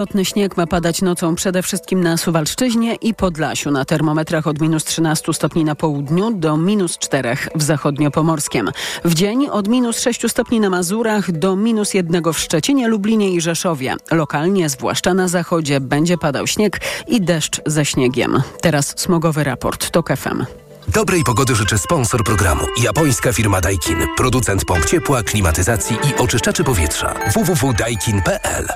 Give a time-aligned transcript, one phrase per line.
[0.00, 3.70] Lotny śnieg ma padać nocą przede wszystkim na Suwalszczyźnie i Podlasiu.
[3.70, 8.70] Na termometrach od minus 13 stopni na południu do minus 4 w zachodniopomorskiem.
[9.04, 13.40] W dzień od minus 6 stopni na Mazurach do minus 1 w Szczecinie, Lublinie i
[13.40, 13.94] Rzeszowie.
[14.10, 18.42] Lokalnie, zwłaszcza na zachodzie, będzie padał śnieg i deszcz ze śniegiem.
[18.60, 20.59] Teraz smogowy raport TOK FM.
[20.88, 22.64] Dobrej pogody życzy sponsor programu.
[22.82, 23.98] Japońska firma Daikin.
[24.16, 27.14] Producent pomp ciepła, klimatyzacji i oczyszczaczy powietrza.
[27.34, 28.66] www.daikin.pl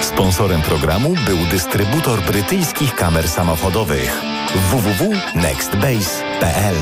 [0.00, 4.20] Sponsorem programu był dystrybutor brytyjskich kamer samochodowych
[4.70, 6.74] www.nextbase.pl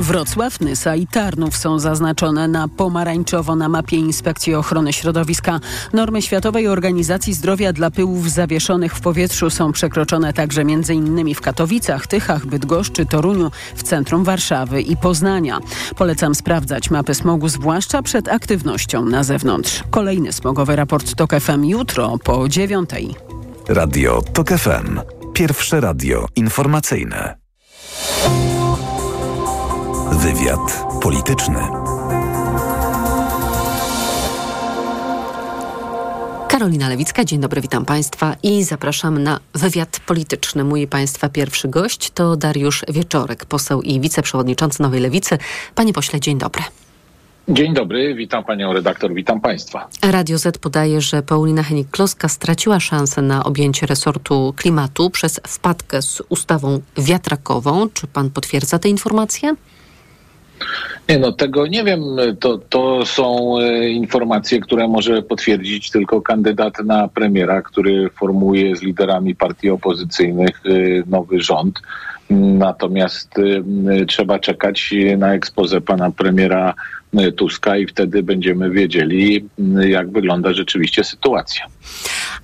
[0.00, 5.60] Wrocław, Nysa i Tarnów są zaznaczone na pomarańczowo na mapie Inspekcji Ochrony Środowiska.
[5.92, 11.34] Normy Światowej Organizacji Zdrowia dla pyłów zawieszonych w powietrzu są przekroczone także m.in.
[11.34, 15.58] w Katowicach, Tychach, Bydgoszczy, Toruniu, w centrum Warszawy i Poznania.
[15.96, 19.82] Polecam sprawdzać mapy smogu, zwłaszcza przed aktywnością na zewnątrz.
[19.90, 23.14] Kolejny smogowy raport TOK FM jutro po dziewiątej.
[23.68, 25.00] Radio TOK FM.
[25.32, 27.36] Pierwsze radio informacyjne.
[30.12, 31.60] Wywiad polityczny.
[36.48, 40.64] Karolina Lewicka, dzień dobry, witam Państwa i zapraszam na wywiad polityczny.
[40.64, 45.38] Mój Państwa pierwszy gość to Dariusz Wieczorek, poseł i wiceprzewodniczący Nowej Lewicy.
[45.74, 46.62] Panie pośle, dzień dobry.
[47.48, 49.88] Dzień dobry, witam panią redaktor, witam państwa.
[50.02, 56.22] Radio Z podaje, że Paulina Henik-Kloska straciła szansę na objęcie resortu klimatu przez wpadkę z
[56.28, 57.88] ustawą wiatrakową.
[57.94, 59.54] Czy pan potwierdza te informacje?
[61.08, 62.02] Nie no, tego nie wiem.
[62.40, 68.82] To, to są e, informacje, które może potwierdzić tylko kandydat na premiera, który formuje z
[68.82, 70.70] liderami partii opozycyjnych e,
[71.06, 71.80] nowy rząd.
[72.30, 76.74] Natomiast e, trzeba czekać na ekspozę pana premiera
[77.36, 79.48] Tuska i wtedy będziemy wiedzieli,
[79.88, 81.66] jak wygląda rzeczywiście sytuacja.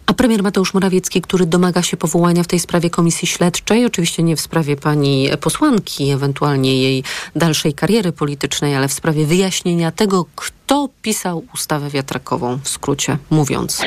[0.06, 4.36] A premier Mateusz Morawiecki, który domaga się powołania w tej sprawie komisji śledczej, oczywiście nie
[4.36, 7.05] w sprawie pani posłanki, ewentualnie jej
[7.36, 10.61] dalszej kariery politycznej, ale w sprawie wyjaśnienia tego, kto
[11.02, 13.83] pisał ustawę wiatrakową, w skrócie mówiąc.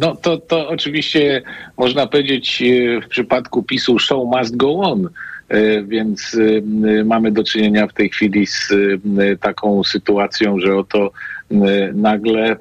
[0.00, 1.42] No to, to oczywiście
[1.76, 2.62] można powiedzieć
[3.04, 5.08] w przypadku PiSu show must go on
[5.48, 6.36] E, więc
[7.00, 11.12] e, mamy do czynienia w tej chwili z e, taką sytuacją, że oto
[11.94, 12.56] nagle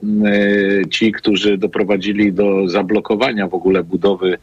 [0.90, 4.38] ci, którzy doprowadzili do zablokowania w ogóle budowy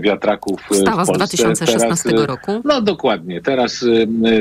[0.00, 2.62] wiatraków Ustawa w Polsce, z 2016 teraz, roku.
[2.64, 3.40] No dokładnie.
[3.40, 3.84] Teraz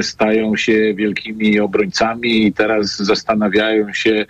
[0.02, 4.26] stają się wielkimi obrońcami i teraz zastanawiają się,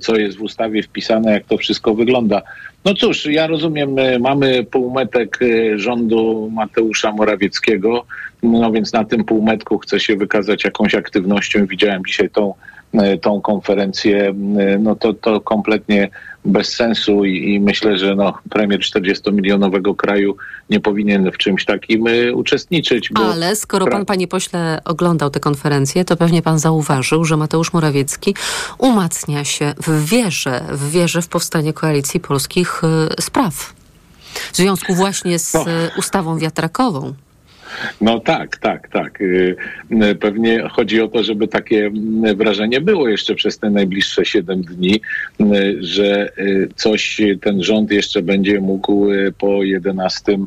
[0.00, 2.42] co jest w ustawie wpisane, jak to wszystko wygląda.
[2.84, 5.38] No cóż, ja rozumiem, mamy półmetek
[5.76, 8.06] rządu Mateusza Morawieckiego,
[8.42, 11.66] no więc na tym półmetku chcę się wykazać jakąś aktywnością.
[11.66, 12.54] Widziałem dzisiaj tą,
[13.22, 14.34] tą konferencję.
[14.58, 16.08] E, no to, to kompletnie
[16.44, 20.36] bez sensu i, i myślę, że no, premier 40-milionowego kraju
[20.70, 23.10] nie powinien w czymś takim e, uczestniczyć.
[23.14, 28.34] Ale skoro pan, panie pośle, oglądał tę konferencję, to pewnie pan zauważył, że Mateusz Morawiecki
[28.78, 32.82] umacnia się w wierze, w wierze w powstanie koalicji polskich
[33.20, 33.74] spraw.
[34.52, 35.64] W związku właśnie z no.
[35.98, 37.14] ustawą wiatrakową.
[38.00, 39.20] No tak, tak, tak.
[39.20, 39.56] Y,
[40.02, 44.62] y, pewnie chodzi o to, żeby takie mm, wrażenie było jeszcze przez te najbliższe 7
[44.62, 45.00] dni,
[45.40, 46.32] y, że
[46.74, 49.06] coś ten rząd jeszcze będzie mógł
[49.38, 50.38] po 11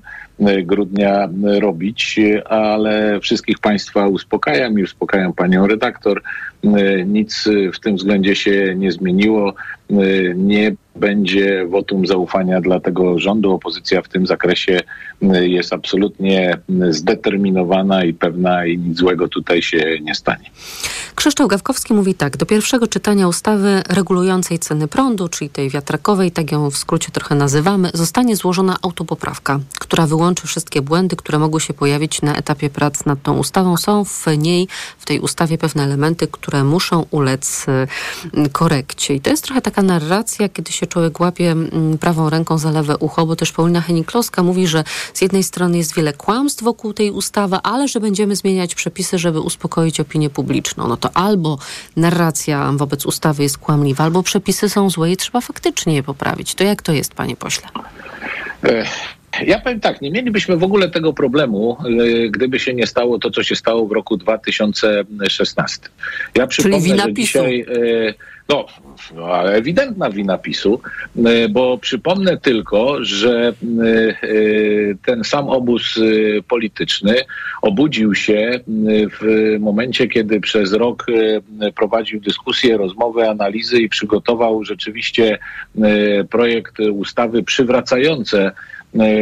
[0.64, 1.30] grudnia
[1.60, 6.22] robić, ale wszystkich Państwa uspokajam i uspokajam Panią redaktor.
[7.06, 9.54] Nic w tym względzie się nie zmieniło.
[10.36, 13.52] Nie będzie wotum zaufania dla tego rządu.
[13.52, 14.80] Opozycja w tym zakresie
[15.42, 16.58] jest absolutnie
[16.90, 20.50] zdeterminowana i pewna i nic złego tutaj się nie stanie.
[21.16, 26.52] Krzysztof Gawkowski mówi tak, do pierwszego czytania ustawy regulującej ceny prądu, czyli tej wiatrakowej, tak
[26.52, 31.74] ją w skrócie trochę nazywamy, zostanie złożona autopoprawka, która wyłączy wszystkie błędy, które mogły się
[31.74, 33.78] pojawić na etapie prac nad tą ustawą.
[33.78, 34.68] Są w niej,
[34.98, 37.66] w tej ustawie pewne elementy, które muszą ulec
[38.48, 39.14] y, korekcie.
[39.14, 42.98] I to jest trochę taka narracja, kiedy się człowiek łapie mm, prawą ręką za lewe
[42.98, 44.84] ucho, bo też Paulina Henning-Kloska mówi, że
[45.14, 49.42] z jednej strony jest wiele kłamstw wokół tej ustawy, ale że będziemy zmieniać przepisy, żeby
[49.42, 50.88] uspokoić opinię publiczną.
[50.88, 51.58] No to albo
[51.96, 56.56] narracja wobec ustawy jest kłamliwa, albo przepisy są złe i trzeba faktycznie je poprawić.
[56.56, 57.68] To jak to jest, panie pośle?
[59.46, 63.30] Ja powiem tak, nie mielibyśmy w ogóle tego problemu, y, gdyby się nie stało to,
[63.30, 65.80] co się stało w roku 2016.
[66.36, 67.66] Ja przypomnę, wina że dzisiaj...
[67.70, 68.14] y,
[68.50, 68.66] No,
[69.16, 70.82] no, ewidentna wina PiSu,
[71.18, 73.54] y, bo przypomnę tylko, że
[75.06, 76.00] ten sam obóz
[76.48, 77.16] polityczny
[77.62, 78.60] obudził się
[79.20, 81.06] w momencie, kiedy przez rok
[81.76, 85.38] prowadził dyskusje, rozmowy, analizy i przygotował rzeczywiście
[86.30, 88.52] projekt ustawy przywracające e,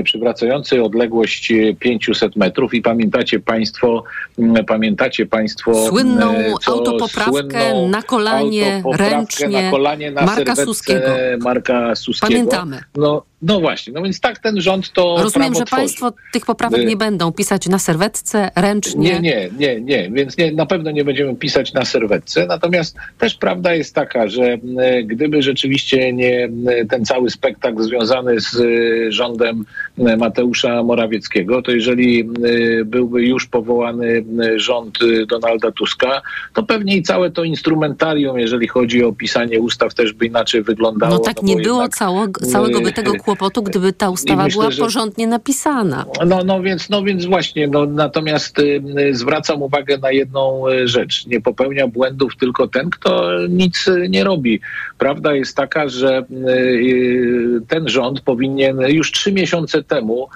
[0.04, 4.04] przywracający odległość e, 500 metrów i pamiętacie Państwo,
[4.68, 10.36] pamiętacie Państwo Słynną e, co- autopoprawkę słynną na kolanie, autopoprawkę ręcznie na kolanie na Marka
[10.36, 11.06] serwetce Suskiego.
[11.40, 12.34] Marka Suskiego.
[12.34, 12.80] Pamiętamy.
[12.96, 15.82] No, no właśnie, no więc tak ten rząd to Rozumiem, że tworzy.
[15.82, 19.10] Państwo tych poprawek Y- nie będą pisać na serwetce, ręcznie.
[19.10, 22.46] Nie, nie, nie, nie, więc nie, na pewno nie będziemy pisać na serwetce.
[22.46, 24.60] Natomiast też prawda jest taka, że m,
[25.06, 29.66] gdyby rzeczywiście nie m, ten cały spektakl związany z y, rządem
[30.18, 32.30] Mateusza Morawieckiego, to jeżeli
[32.86, 34.26] byłby już powołany
[34.56, 36.22] rząd y, Donalda Tuska,
[36.54, 41.14] to pewnie i całe to instrumentarium, jeżeli chodzi o pisanie ustaw, też by inaczej wyglądało.
[41.14, 44.60] No tak, bo nie było jednak- cało, całego by tego kłopotu, gdyby ta ustawa myślę,
[44.60, 46.06] była że- porządnie napisana.
[46.26, 50.88] No, no, więc, no więc właśnie, no, natomiast y, y, zwracam uwagę na jedną y,
[50.88, 51.28] rzecz.
[51.28, 54.60] Nie popełnia błędów tylko ten, kto nic y, nie robi.
[54.98, 60.28] Prawda jest taka, że y, ten rząd powinien już trzy miesiące temu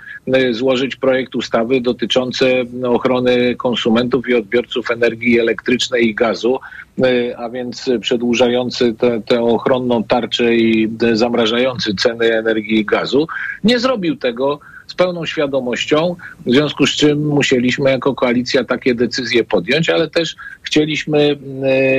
[0.52, 6.60] złożyć projekt ustawy dotyczący ochrony konsumentów i odbiorców energii elektrycznej i gazu,
[7.00, 8.96] y, a więc przedłużający
[9.26, 13.28] tę ochronną tarczę i zamrażający ceny energii i gazu.
[13.64, 14.60] Nie zrobił tego
[14.92, 16.16] z pełną świadomością,
[16.46, 21.38] w związku z czym musieliśmy jako koalicja takie decyzje podjąć, ale też chcieliśmy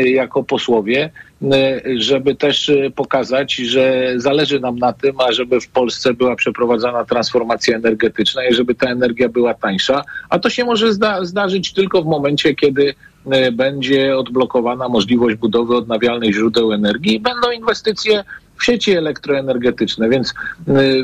[0.04, 1.10] y, jako posłowie,
[1.42, 1.48] y,
[2.00, 7.76] żeby też y, pokazać, że zależy nam na tym, ażeby w Polsce była przeprowadzana transformacja
[7.76, 12.06] energetyczna i żeby ta energia była tańsza, a to się może zda- zdarzyć tylko w
[12.06, 12.94] momencie, kiedy
[13.52, 18.24] będzie odblokowana możliwość budowy odnawialnych źródeł energii i będą inwestycje
[18.64, 20.34] sieci elektroenergetyczne, więc y,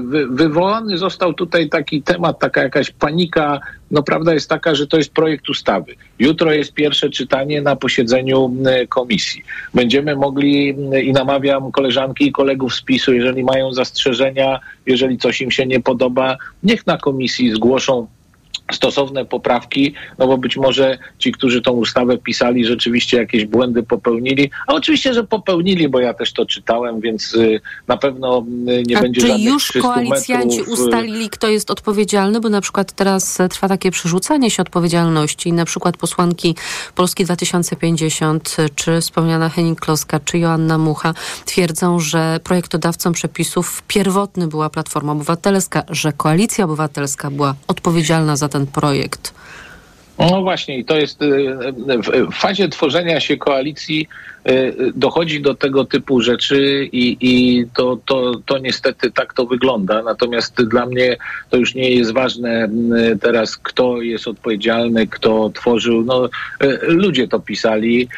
[0.03, 3.61] wy, wywołany został tutaj taki temat, taka jakaś panika.
[3.91, 5.95] No prawda jest taka, że to jest projekt ustawy.
[6.19, 9.45] Jutro jest pierwsze czytanie na posiedzeniu y, komisji.
[9.75, 15.41] Będziemy mogli y, i namawiam koleżanki i kolegów z PiSu, jeżeli mają zastrzeżenia, jeżeli coś
[15.41, 18.07] im się nie podoba, niech na komisji zgłoszą
[18.73, 24.51] stosowne poprawki, no bo być może ci, którzy tą ustawę pisali, rzeczywiście jakieś błędy popełnili,
[24.67, 28.99] a oczywiście, że popełnili, bo ja też to czytałem, więc y, na pewno y, nie
[28.99, 32.41] A będzie czy żadnych już 300 koalicjanci metrów, y, ustalili, kto jest odpowiedzialny?
[32.41, 35.53] Bo na przykład teraz e, trwa takie przerzucanie się odpowiedzialności.
[35.53, 36.55] Na przykład posłanki
[36.95, 41.15] Polski 2050, e, czy wspomniana Henning Kloska, czy Joanna Mucha
[41.45, 48.58] twierdzą, że projektodawcą przepisów pierwotny była Platforma Obywatelska, że Koalicja Obywatelska była odpowiedzialna za ten
[48.67, 49.35] projekt.
[50.19, 51.27] No właśnie, i to jest y,
[52.15, 54.09] y, w fazie tworzenia się koalicji
[54.49, 60.03] y, dochodzi do tego typu rzeczy i, i to, to, to niestety tak to wygląda.
[60.03, 61.17] Natomiast dla mnie
[61.51, 62.69] to już nie jest ważne
[63.21, 66.05] teraz, kto jest odpowiedzialny, kto tworzył.
[66.05, 66.29] No,
[66.83, 68.09] ludzie to pisali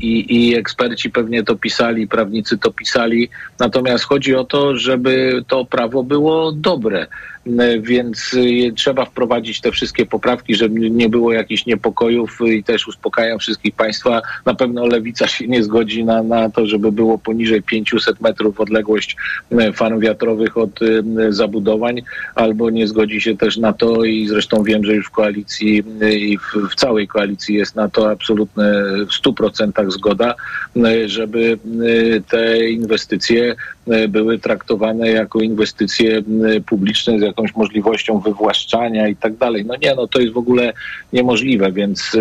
[0.00, 3.28] i, i eksperci pewnie to pisali, prawnicy to pisali.
[3.58, 7.06] Natomiast chodzi o to, żeby to prawo było dobre.
[7.46, 12.88] Y, Więc y, trzeba wprowadzić te wszystkie poprawki, żeby nie było jakichś niepokojów i też
[12.88, 14.22] uspokajam wszystkich Państwa.
[14.44, 19.16] Na pewno lewica się nie zgodzi na, na to, żeby było poniżej 500 metrów odległość
[19.52, 22.02] y, farm wiatrowych od y, zabudowań,
[22.34, 26.14] albo nie zgodzi się też na to i zresztą wiem, że już w koalicji y,
[26.18, 30.34] i w, w całej koalicji jest na to absolutne w 100% zgoda,
[30.76, 33.54] y, żeby y, te inwestycje
[33.92, 36.22] y, były traktowane jako inwestycje
[36.66, 39.64] publiczne z jakąś możliwością wywłaszczania i tak dalej.
[39.64, 40.72] No nie, no to jest w ogóle
[41.12, 42.16] niemożliwe, więc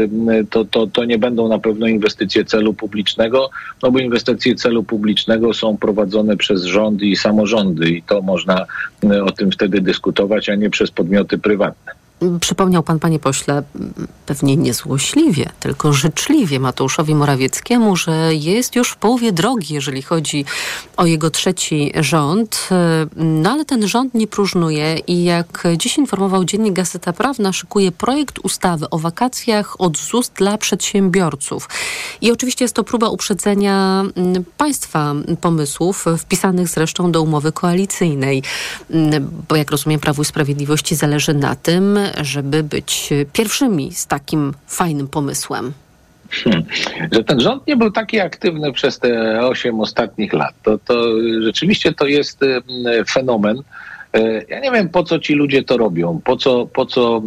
[0.50, 3.50] to, to, to nie będą na pewno inwestycje celu publicznego,
[3.84, 8.66] no bo inwestycje celu publicznego są prowadzone przez rząd i samorządy i to można
[9.26, 12.05] o tym wtedy dyskutować, a nie przez podmioty prywatne.
[12.40, 13.64] Przypomniał pan, panie pośle,
[14.26, 20.46] pewnie niezłośliwie, tylko życzliwie Mateuszowi Morawieckiemu, że jest już w połowie drogi, jeżeli chodzi
[20.98, 22.70] o jego trzeci rząd.
[23.16, 28.40] No ale ten rząd nie próżnuje i jak dziś informował Dziennik Gazeta Prawna, szykuje projekt
[28.40, 31.70] ustawy o wakacjach od ZUS dla przedsiębiorców.
[32.22, 38.44] I oczywiście jest to próba uprzedzenia mm, państwa pomysłów, wpisanych zresztą do umowy koalicyjnej.
[38.90, 44.54] Mm, Bo jak rozumiem, Prawu i Sprawiedliwości zależy na tym, żeby być pierwszymi z takim
[44.68, 45.74] fajnym pomysłem.
[46.30, 46.64] Hmm.
[47.12, 51.06] Że ten rząd nie był taki aktywny przez te 8 ostatnich lat, to, to
[51.42, 52.62] rzeczywiście to jest y,
[53.10, 53.58] fenomen.
[54.50, 57.22] Ja nie wiem, po co ci ludzie to robią, po co, po co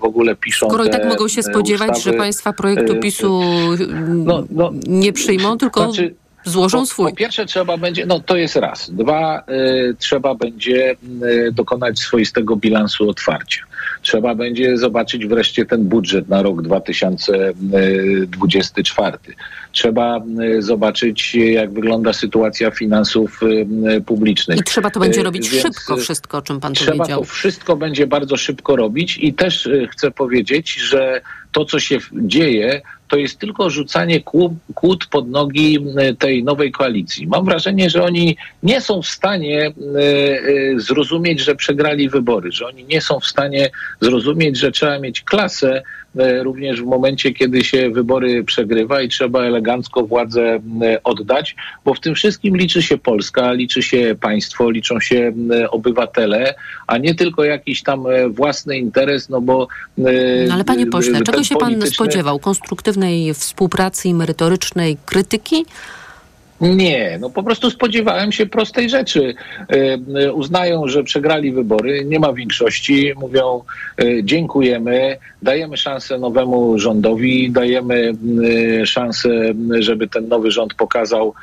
[0.00, 0.68] w ogóle piszą.
[0.68, 3.40] Skoro i tak mogą się spodziewać, ustawy, że państwa projektu PiSu
[4.08, 5.84] no, no, nie przyjmą, tylko.
[5.84, 6.14] Znaczy,
[6.44, 7.10] złożą po, swój.
[7.10, 8.90] Po pierwsze trzeba będzie, no to jest raz.
[8.90, 13.62] Dwa, y, trzeba będzie y, dokonać swoistego bilansu otwarcia.
[14.06, 19.18] Trzeba będzie zobaczyć wreszcie ten budżet na rok 2024.
[19.72, 23.66] Trzeba y, zobaczyć, jak wygląda sytuacja finansów y,
[24.00, 24.58] publicznych.
[24.58, 27.06] I trzeba to będzie robić Więc szybko, wszystko, o czym pan trzeba powiedział.
[27.06, 31.20] Trzeba to wszystko będzie bardzo szybko robić i też chcę powiedzieć, że
[31.52, 34.20] to, co się dzieje, to jest tylko rzucanie
[34.74, 35.78] kłód pod nogi
[36.18, 37.26] tej nowej koalicji.
[37.26, 39.72] Mam wrażenie, że oni nie są w stanie
[40.76, 43.70] zrozumieć, że przegrali wybory, że oni nie są w stanie
[44.00, 45.82] zrozumieć, że trzeba mieć klasę e,
[46.42, 52.00] również w momencie, kiedy się wybory przegrywa i trzeba elegancko władzę e, oddać, bo w
[52.00, 55.32] tym wszystkim liczy się Polska, liczy się państwo, liczą się
[55.70, 56.54] obywatele,
[56.86, 59.68] a nie tylko jakiś tam e, własny interes, no bo...
[59.96, 62.38] No ale panie pośle, czego się pan spodziewał?
[62.38, 65.64] Konstruktywnej współpracy i merytorycznej krytyki?
[66.60, 69.34] Nie, no po prostu spodziewałem się prostej rzeczy.
[69.68, 73.62] E, uznają, że przegrali wybory, nie ma większości, mówią
[73.98, 78.12] e, dziękujemy, dajemy szansę nowemu rządowi, dajemy
[78.80, 79.28] e, szansę,
[79.78, 81.34] żeby ten nowy rząd pokazał,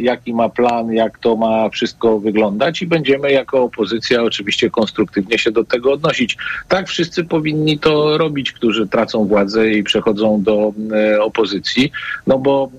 [0.00, 5.50] jaki ma plan, jak to ma wszystko wyglądać i będziemy jako opozycja oczywiście konstruktywnie się
[5.50, 6.36] do tego odnosić.
[6.68, 10.72] Tak wszyscy powinni to robić, którzy tracą władzę i przechodzą do
[11.20, 11.92] opozycji,
[12.26, 12.70] no bo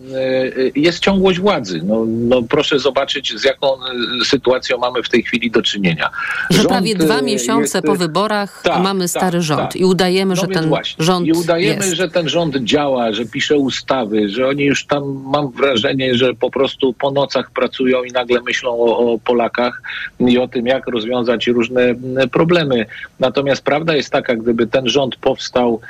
[0.75, 1.81] jest ciągłość władzy władzy.
[1.83, 6.09] No, no proszę zobaczyć, z jaką e, sytuacją mamy w tej chwili do czynienia.
[6.49, 9.75] Że rząd prawie dwa e, miesiące jest, po wyborach tak, mamy stary tak, rząd tak.
[9.75, 11.05] i udajemy, no że ten właśnie.
[11.05, 11.95] rząd I udajemy, jest.
[11.95, 16.51] że ten rząd działa, że pisze ustawy, że oni już tam, mam wrażenie, że po
[16.51, 19.81] prostu po nocach pracują i nagle myślą o, o Polakach
[20.19, 21.95] i o tym, jak rozwiązać różne
[22.31, 22.85] problemy.
[23.19, 25.81] Natomiast prawda jest taka, gdyby ten rząd powstał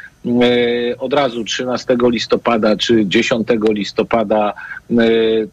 [0.99, 4.53] od razu 13 listopada czy 10 listopada,
[4.91, 4.95] e,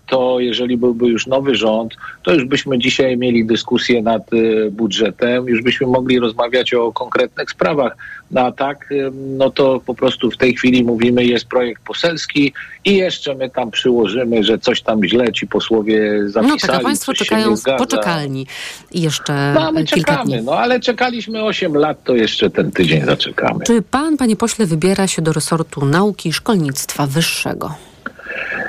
[0.07, 5.49] to jeżeli byłby już nowy rząd, to już byśmy dzisiaj mieli dyskusję nad e, budżetem,
[5.49, 7.97] już byśmy mogli rozmawiać o konkretnych sprawach.
[8.31, 12.53] No a tak, no to po prostu w tej chwili mówimy, jest projekt poselski
[12.85, 16.61] i jeszcze my tam przyłożymy, że coś tam źle ci posłowie zapisali.
[16.63, 18.47] No tak, a państwo czekają w poczekalni
[18.95, 20.43] jeszcze No my czekamy, dni.
[20.45, 23.65] no ale czekaliśmy 8 lat, to jeszcze ten tydzień zaczekamy.
[23.65, 27.75] Czy pan, panie pośle, wybiera się do resortu nauki i szkolnictwa wyższego?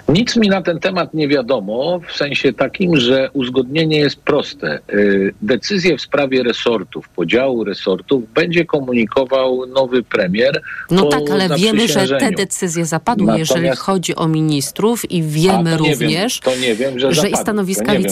[0.09, 4.79] Nic mi na ten temat nie wiadomo, w sensie takim, że uzgodnienie jest proste.
[4.93, 10.61] Y, decyzję w sprawie resortów, podziału resortów będzie komunikował nowy premier.
[10.91, 13.51] No tak, ale wiemy, że te decyzje zapadły, Natomiast...
[13.51, 18.03] jeżeli chodzi o ministrów i wiemy również, wiem, wiem, że, że i stanowiska wiem,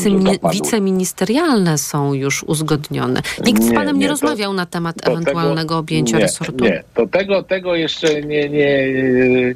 [0.51, 3.21] wiceministerialne są już uzgodnione.
[3.45, 6.63] Nikt z panem nie, nie rozmawiał to, na temat ewentualnego tego, objęcia nie, resortu?
[6.63, 8.93] Nie, to tego, tego jeszcze nie, nie,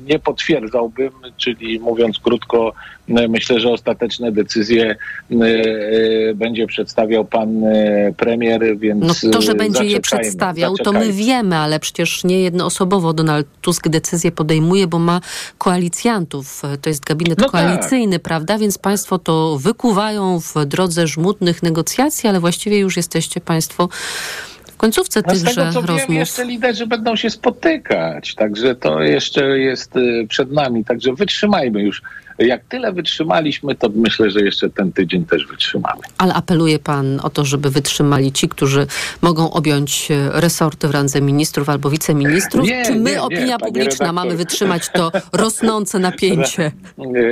[0.07, 2.73] nie potwierdzałbym, czyli mówiąc krótko,
[3.07, 4.95] myślę, że ostateczne decyzje
[5.31, 5.35] e,
[6.35, 9.23] będzie przedstawiał pan e, premier, więc.
[9.23, 10.99] No to, że będzie je przedstawiał, zaczekajmy.
[10.99, 15.21] to my wiemy, ale przecież nie jednoosobowo Donald Tusk decyzję podejmuje, bo ma
[15.57, 16.61] koalicjantów.
[16.81, 17.51] To jest gabinet no tak.
[17.51, 18.23] koalicyjny, tak.
[18.23, 18.57] prawda?
[18.57, 23.89] Więc państwo to wykuwają w drodze żmudnych negocjacji, ale właściwie już jesteście państwo
[24.81, 26.09] końcówce no tychże z tego, co rozmów.
[26.09, 31.81] Wiem, jeszcze liderzy będą się spotykać, także to jeszcze jest y, przed nami, także wytrzymajmy
[31.81, 32.01] już
[32.45, 36.01] jak tyle wytrzymaliśmy, to myślę, że jeszcze ten tydzień też wytrzymamy.
[36.17, 38.87] Ale apeluje pan o to, żeby wytrzymali ci, którzy
[39.21, 42.67] mogą objąć e, resorty w randze ministrów albo wiceministrów?
[42.67, 46.71] Nie, Czy my, nie, opinia nie, publiczna, mamy wytrzymać to rosnące napięcie?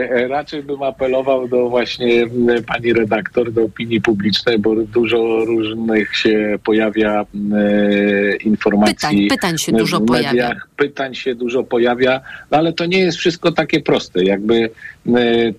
[0.09, 2.25] E, raczej bym apelował do właśnie
[2.67, 8.95] pani redaktor, do opinii publicznej, bo dużo różnych się pojawia e, informacji.
[8.95, 10.55] Pytań, pytań się dużo mediach, pojawia.
[10.75, 14.23] Pytań się dużo pojawia, no ale to nie jest wszystko takie proste.
[14.23, 14.69] Jakby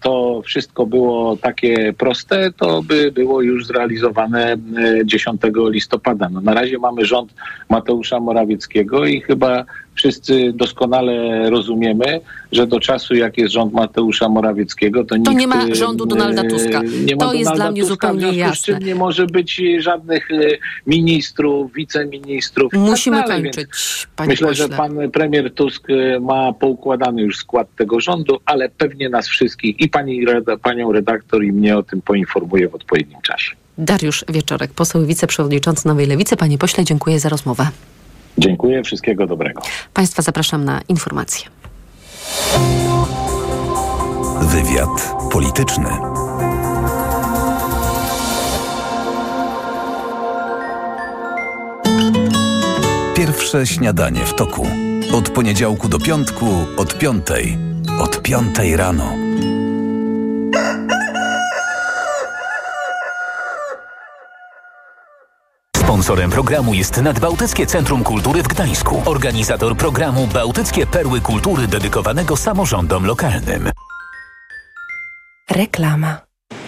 [0.00, 4.56] to wszystko było takie proste, to by było już zrealizowane
[5.04, 6.28] 10 y, listopada.
[6.28, 7.34] No, na razie mamy rząd
[7.68, 12.20] Mateusza Morawieckiego i chyba wszyscy doskonale rozumiemy,
[12.52, 16.82] że do czasu, jak jest rząd Mateusza Morawieckiego, to, to nie ma rządu Donalda Tuska.
[17.04, 18.78] Nie ma to jest dla mnie Tuska, zupełnie jasne.
[18.78, 20.28] nie może być żadnych
[20.86, 22.72] ministrów, wiceministrów.
[22.72, 23.42] Musimy tak dalej.
[23.42, 23.68] kończyć,
[24.16, 24.68] panie Myślę, pośle.
[24.68, 25.88] że pan premier Tusk
[26.20, 30.24] ma poukładany już skład tego rządu, ale pewnie nas wszystkich i pani,
[30.62, 33.56] panią redaktor i mnie o tym poinformuje w odpowiednim czasie.
[33.78, 36.36] Dariusz Wieczorek, poseł wiceprzewodniczący Nowej Lewicy.
[36.36, 37.66] Panie pośle, dziękuję za rozmowę.
[38.40, 39.62] Dziękuję, wszystkiego dobrego.
[39.94, 41.48] Państwa zapraszam na informacje.
[44.40, 45.88] Wywiad polityczny.
[53.14, 54.66] Pierwsze śniadanie w toku.
[55.12, 57.58] Od poniedziałku do piątku, od piątej.
[58.00, 59.19] Od piątej rano.
[66.10, 69.02] Sponsorem programu jest Nadbałtyckie Centrum Kultury w Gdańsku.
[69.04, 73.70] Organizator programu Bałtyckie Perły Kultury dedykowanego samorządom lokalnym.
[75.50, 76.20] Reklama.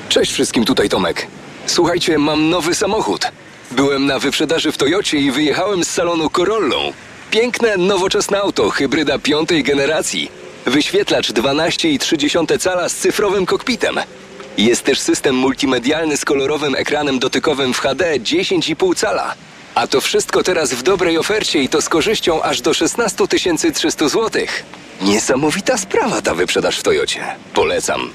[0.08, 1.26] Cześć wszystkim, tutaj Tomek.
[1.66, 3.32] Słuchajcie, mam nowy samochód.
[3.70, 6.92] Byłem na wyprzedaży w Toyocie i wyjechałem z salonu Corollą.
[7.30, 10.30] Piękne, nowoczesne auto, hybryda piątej generacji.
[10.66, 13.94] Wyświetlacz 12,3 cala z cyfrowym kokpitem.
[14.58, 19.34] Jest też system multimedialny z kolorowym ekranem dotykowym w HD 10,5 cala.
[19.74, 23.26] A to wszystko teraz w dobrej ofercie i to z korzyścią aż do 16
[23.74, 24.42] 300 zł.
[25.02, 27.24] Niesamowita sprawa ta wyprzedaż w Toyocie.
[27.54, 28.10] Polecam.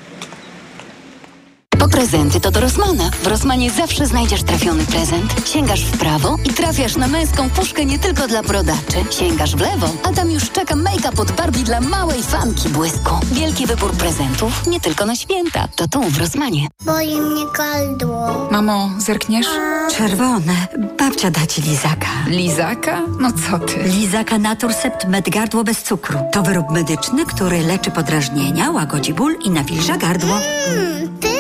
[1.80, 3.10] Po prezenty to do Rosmana.
[3.24, 5.34] W Rosmanie zawsze znajdziesz trafiony prezent.
[5.46, 8.98] Sięgasz w prawo i trafiasz na męską puszkę nie tylko dla brodaczy.
[9.20, 13.16] Sięgasz w lewo, a tam już czeka make-up od Barbie dla małej fanki błysku.
[13.32, 15.68] Wielki wybór prezentów nie tylko na święta.
[15.76, 16.68] To tu w Rosmanie.
[16.86, 18.48] Boli mnie gardło.
[18.52, 19.48] Mamo, zerkniesz?
[19.98, 20.68] Czerwone.
[21.00, 22.08] Babcia da ci lizaka.
[22.28, 23.02] Lizaka?
[23.20, 23.84] No co ty?
[23.84, 26.20] Lizaka Naturcept Med Gardło bez cukru.
[26.32, 30.36] To wyrób medyczny, który leczy podrażnienia, łagodzi ból i nawilża gardło.
[30.70, 31.18] Mmm,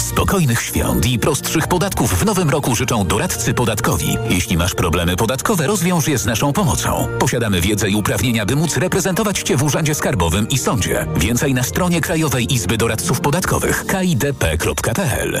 [0.00, 4.16] Spokojnych świąt i prostszych podatków w nowym roku życzą doradcy podatkowi.
[4.28, 7.08] Jeśli masz problemy podatkowe, rozwiąż je z naszą pomocą.
[7.18, 11.06] Posiadamy wiedzę i uprawnienia, by móc reprezentować Cię w Urzędzie Skarbowym i Sądzie.
[11.16, 15.40] Więcej na stronie Krajowej Izby Doradców Podatkowych kidp.pl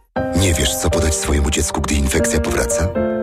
[0.35, 2.87] Nie wiesz, co podać swojemu dziecku, gdy infekcja powraca?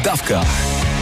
[0.00, 0.46] dawkach.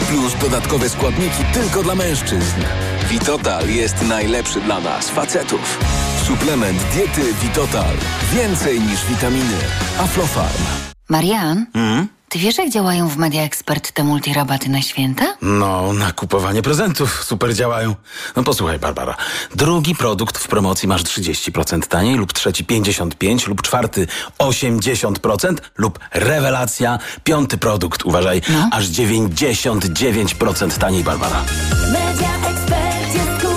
[0.09, 2.61] Plus dodatkowe składniki tylko dla mężczyzn.
[3.09, 5.79] Witotal jest najlepszy dla nas, facetów.
[6.23, 7.95] Suplement diety Witotal.
[8.33, 9.57] Więcej niż witaminy.
[9.99, 10.63] Aflofarm.
[11.09, 12.07] Marian, Mm?
[12.35, 15.35] Ty wiesz jak działają w Media Expert te multirabaty na święta?
[15.41, 17.95] No, na kupowanie prezentów super działają.
[18.35, 19.15] No posłuchaj, Barbara.
[19.55, 24.07] Drugi produkt w promocji masz 30% taniej, lub trzeci 55%, lub czwarty
[24.39, 31.43] 80%, lub rewelacja, piąty produkt, uważaj, aż 99% taniej, Barbara.
[31.91, 33.51] Media Expert jest tu.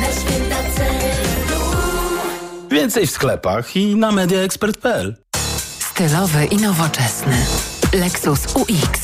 [0.00, 0.56] Na święta
[2.70, 5.29] Więcej w sklepach i na mediaexpert.pl.
[6.00, 7.36] Stylowy i nowoczesny.
[7.92, 9.00] Lexus UX.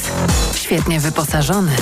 [0.57, 1.73] Świetnie wyposażony.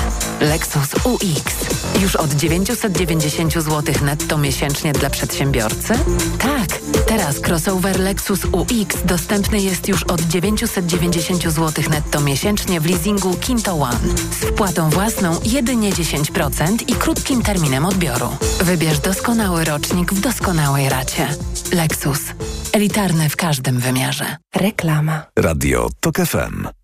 [0.40, 1.54] Lexus UX.
[2.02, 5.94] Już od 990 zł netto miesięcznie dla przedsiębiorcy?
[6.38, 6.78] Tak.
[7.06, 13.72] Teraz crossover Lexus UX dostępny jest już od 990 zł netto miesięcznie w leasingu Kinto
[13.74, 13.98] One.
[14.40, 18.28] Z wpłatą własną jedynie 10% i krótkim terminem odbioru.
[18.60, 21.28] Wybierz doskonały rocznik w doskonałej racie.
[21.72, 22.20] Lexus.
[22.72, 24.36] Elitarny w każdym wymiarze.
[24.54, 25.22] Reklama.
[25.38, 26.83] Radio TOK FM.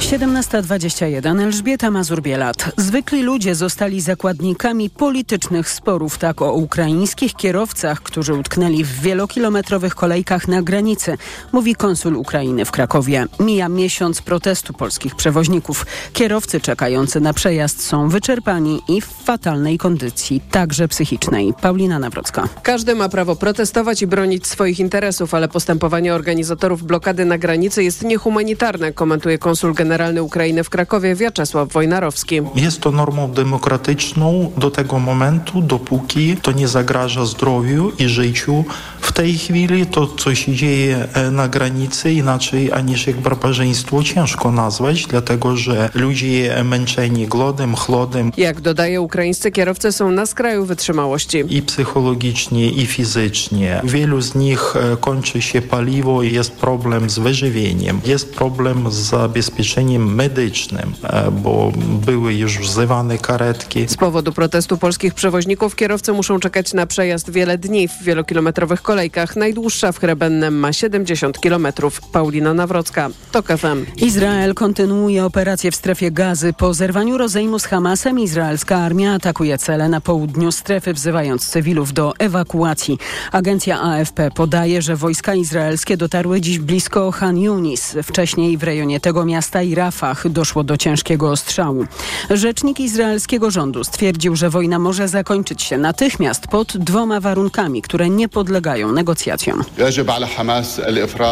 [0.00, 2.72] 17.21 Elżbieta Mazur-Bielat.
[2.76, 10.48] Zwykli ludzie zostali zakładnikami politycznych sporów, tak o ukraińskich kierowcach, którzy utknęli w wielokilometrowych kolejkach
[10.48, 11.18] na granicy,
[11.52, 13.26] mówi konsul Ukrainy w Krakowie.
[13.40, 15.86] Mija miesiąc protestu polskich przewoźników.
[16.12, 21.54] Kierowcy czekający na przejazd są wyczerpani i w fatalnej kondycji, także psychicznej.
[21.62, 22.48] Paulina Nawrocka.
[22.62, 28.02] Każdy ma prawo protestować i bronić swoich interesów, ale postępowanie organizatorów blokady na granicy jest
[28.02, 32.40] niehumanitarne, komentuje konsul generalny generalny Ukrainy w Krakowie Wiaczesław Wojnarowski.
[32.54, 38.64] Jest to normą demokratyczną do tego momentu, dopóki to nie zagraża zdrowiu i życiu.
[39.00, 44.52] W tej chwili to, co się dzieje e, na granicy, inaczej aniż jak barbarzyństwo ciężko
[44.52, 48.32] nazwać, dlatego że ludzie męczeni głodem, chłodem.
[48.36, 51.44] Jak dodaje ukraińscy kierowcy są na skraju wytrzymałości.
[51.48, 53.80] I psychologicznie, i fizycznie.
[53.84, 58.00] Wielu z nich e, kończy się paliwo i jest problem z wyżywieniem.
[58.06, 61.72] Jest problem z zabezpieczeniem medycznym, e, bo
[62.06, 63.88] były już wzywane karetki.
[63.88, 69.36] Z powodu protestu polskich przewoźników kierowcy muszą czekać na przejazd wiele dni w wielokilometrowych kolejkach.
[69.36, 72.00] Najdłuższa w Hrebennem ma 70 kilometrów.
[72.12, 73.86] Paulina Nawrocka, TOK FM.
[73.96, 76.52] Izrael kontynuuje operację w strefie gazy.
[76.52, 82.12] Po zerwaniu rozejmu z Hamasem izraelska armia atakuje cele na południu strefy, wzywając cywilów do
[82.18, 82.98] ewakuacji.
[83.32, 87.96] Agencja AFP podaje, że wojska izraelskie dotarły dziś blisko Han Yunis.
[88.02, 91.84] Wcześniej w rejonie tego miasta i Rafah doszło do ciężkiego ostrzału.
[92.30, 98.28] Rzecznik izraelskiego rządu stwierdził, że wojna może zakończyć się natychmiast pod dwoma warunkami, które nie
[98.28, 99.64] podlegają negocjacjom.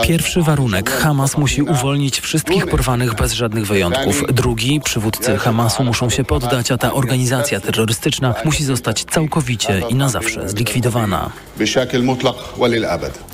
[0.02, 0.90] Pierwszy warunek.
[0.90, 4.24] Hamas musi uwolnić wszystkich porwanych bez żadnych wyjątków.
[4.32, 4.80] Drugi.
[4.84, 10.48] Przywódcy Hamasu muszą się poddać, a ta organizacja terrorystyczna musi zostać całkowicie i na zawsze
[10.48, 11.30] zlikwidowana.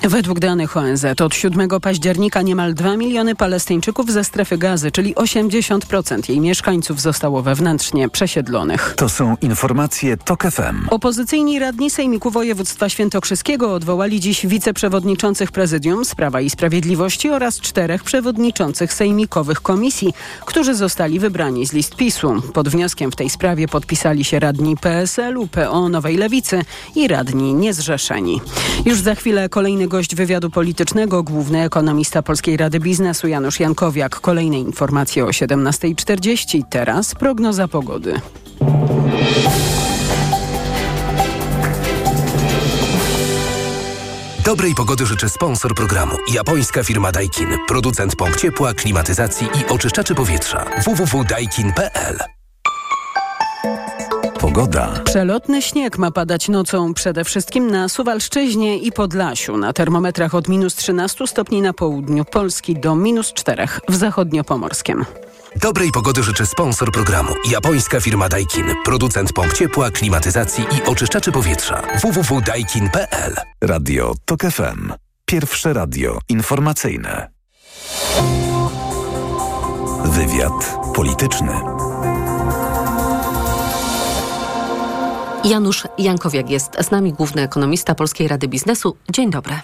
[0.03, 6.29] Według danych ONZ od 7 października niemal 2 miliony Palestyńczyków ze strefy gazy, czyli 80%
[6.29, 8.93] jej mieszkańców zostało wewnętrznie przesiedlonych.
[8.97, 10.89] To są informacje TOK FM.
[10.89, 18.93] Opozycyjni radni Sejmiku Województwa Świętokrzyskiego odwołali dziś wiceprzewodniczących Prezydium Sprawa i Sprawiedliwości oraz czterech przewodniczących
[18.93, 20.13] sejmikowych komisji,
[20.45, 22.41] którzy zostali wybrani z list PiSu.
[22.53, 26.61] Pod wnioskiem w tej sprawie podpisali się radni PSL-u, PO Nowej Lewicy
[26.95, 28.14] i radni niezrzeszeni.
[28.85, 34.19] Już za chwilę kolejny gość wywiadu politycznego, główny ekonomista Polskiej Rady Biznesu Janusz Jankowiak.
[34.19, 36.61] Kolejne informacje o 17.40.
[36.69, 38.21] Teraz prognoza pogody.
[44.45, 46.15] Dobrej pogody życzy sponsor programu.
[46.33, 47.47] Japońska firma Daikin.
[47.67, 50.65] Producent pomp ciepła, klimatyzacji i oczyszczaczy powietrza.
[50.85, 52.44] www.daikin.pl
[54.45, 54.87] Pogoda.
[55.03, 59.57] Przelotny śnieg ma padać nocą przede wszystkim na Suwalszczyźnie i Podlasiu.
[59.57, 65.05] Na termometrach od minus 13 stopni na południu Polski do minus 4 w zachodniopomorskiem.
[65.55, 67.33] Dobrej pogody życzy sponsor programu.
[67.51, 68.65] Japońska firma Daikin.
[68.83, 71.81] Producent pomp ciepła, klimatyzacji i oczyszczaczy powietrza.
[72.01, 74.93] www.daikin.pl Radio TOK FM.
[75.25, 77.29] Pierwsze radio informacyjne.
[80.05, 81.84] Wywiad polityczny.
[85.45, 88.97] Janusz Jankowiak jest z nami, główny ekonomista Polskiej Rady Biznesu.
[89.09, 89.55] Dzień dobry.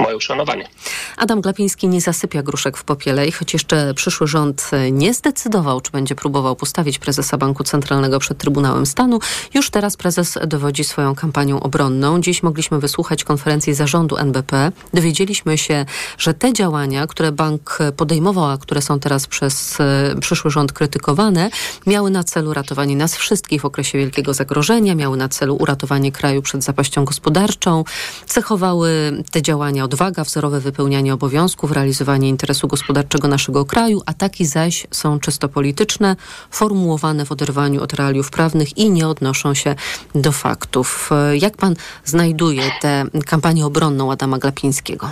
[0.00, 0.68] Moje uszanowanie.
[1.16, 5.90] Adam Glapiński nie zasypia gruszek w popiele i choć jeszcze przyszły rząd nie zdecydował, czy
[5.90, 9.18] będzie próbował postawić prezesa Banku Centralnego przed Trybunałem Stanu,
[9.54, 12.20] już teraz prezes dowodzi swoją kampanią obronną.
[12.20, 14.72] Dziś mogliśmy wysłuchać konferencji zarządu NBP.
[14.94, 15.86] Dowiedzieliśmy się,
[16.18, 19.78] że te działania, które bank podejmował, a które są teraz przez
[20.20, 21.50] przyszły rząd krytykowane,
[21.86, 26.42] miały na celu ratowanie nas wszystkich w okresie wielkiego zagrożenia, miały na celu uratowanie kraju
[26.42, 27.84] przed zapaścią gospodarczą,
[28.26, 35.20] cechowały te działania odwaga, wzorowe wypełnianie obowiązków, realizowanie interesu gospodarczego naszego kraju, ataki zaś są
[35.20, 36.16] czysto polityczne,
[36.50, 39.74] formułowane w oderwaniu od realiów prawnych i nie odnoszą się
[40.14, 41.10] do faktów.
[41.40, 45.10] Jak pan znajduje tę kampanię obronną Adama Glapińskiego?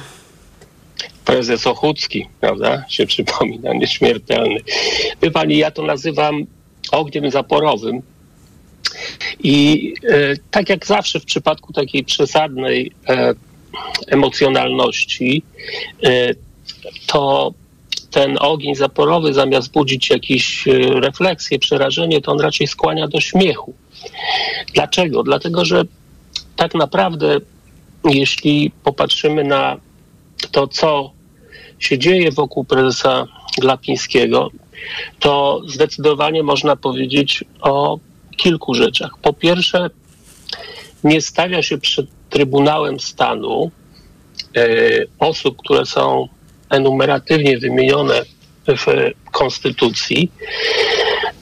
[1.25, 4.61] Prezes Ochucki, prawda, się przypomina, nieśmiertelny.
[5.23, 6.47] Wie pani, ja to nazywam
[6.93, 8.03] ogniem zaporowym,
[9.43, 13.35] i e, tak jak zawsze w przypadku takiej przesadnej e,
[14.07, 15.43] emocjonalności,
[16.05, 16.35] e,
[17.07, 17.53] to
[18.11, 23.75] ten ogień zaporowy zamiast budzić jakieś e, refleksje, przerażenie, to on raczej skłania do śmiechu.
[24.75, 25.23] Dlaczego?
[25.23, 25.83] Dlatego, że
[26.57, 27.37] tak naprawdę,
[28.05, 29.77] jeśli popatrzymy na
[30.53, 31.11] to, co
[31.79, 33.27] się dzieje wokół prezesa
[33.61, 34.51] Glapińskiego,
[35.21, 37.99] to zdecydowanie można powiedzieć o
[38.37, 39.11] kilku rzeczach.
[39.23, 39.91] Po pierwsze,
[41.05, 43.71] nie stawia się przed Trybunałem Stanu
[44.57, 44.69] e,
[45.19, 46.29] osób, które są
[46.71, 48.23] enumeratywnie wymienione
[48.67, 50.31] w Konstytucji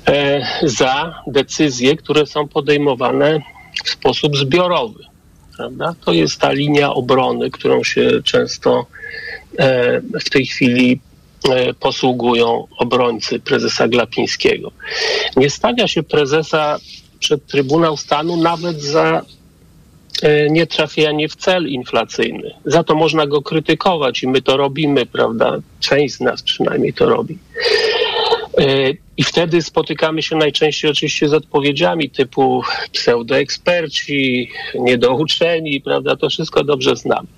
[0.06, 3.40] e, za decyzje, które są podejmowane
[3.84, 5.04] w sposób zbiorowy.
[5.56, 5.94] Prawda?
[6.04, 8.86] To jest ta linia obrony, którą się często
[9.58, 11.00] e, w tej chwili
[11.80, 14.72] posługują obrońcy prezesa Glapińskiego.
[15.36, 16.78] Nie stawia się prezesa
[17.18, 19.22] przed Trybunał Stanu nawet za
[20.22, 22.54] e, nietrafianie w cel inflacyjny.
[22.64, 25.58] Za to można go krytykować i my to robimy, prawda?
[25.80, 27.38] Część z nas przynajmniej to robi.
[29.16, 36.16] I wtedy spotykamy się najczęściej oczywiście z odpowiedziami typu pseudoeksperci, niedouczeni, prawda?
[36.16, 37.28] To wszystko dobrze znamy.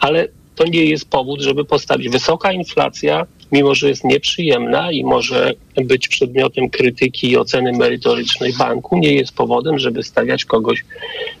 [0.00, 2.08] Ale to nie jest powód, żeby postawić.
[2.08, 5.52] Wysoka inflacja, mimo że jest nieprzyjemna i może
[5.84, 10.84] być przedmiotem krytyki i oceny merytorycznej banku, nie jest powodem, żeby stawiać kogoś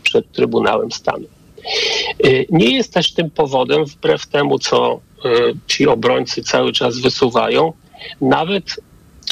[0.02, 1.26] przed Trybunałem Stanu.
[2.26, 5.28] Y, nie jest też tym powodem, wbrew temu, co y,
[5.66, 7.72] ci obrońcy cały czas wysuwają,
[8.20, 8.64] nawet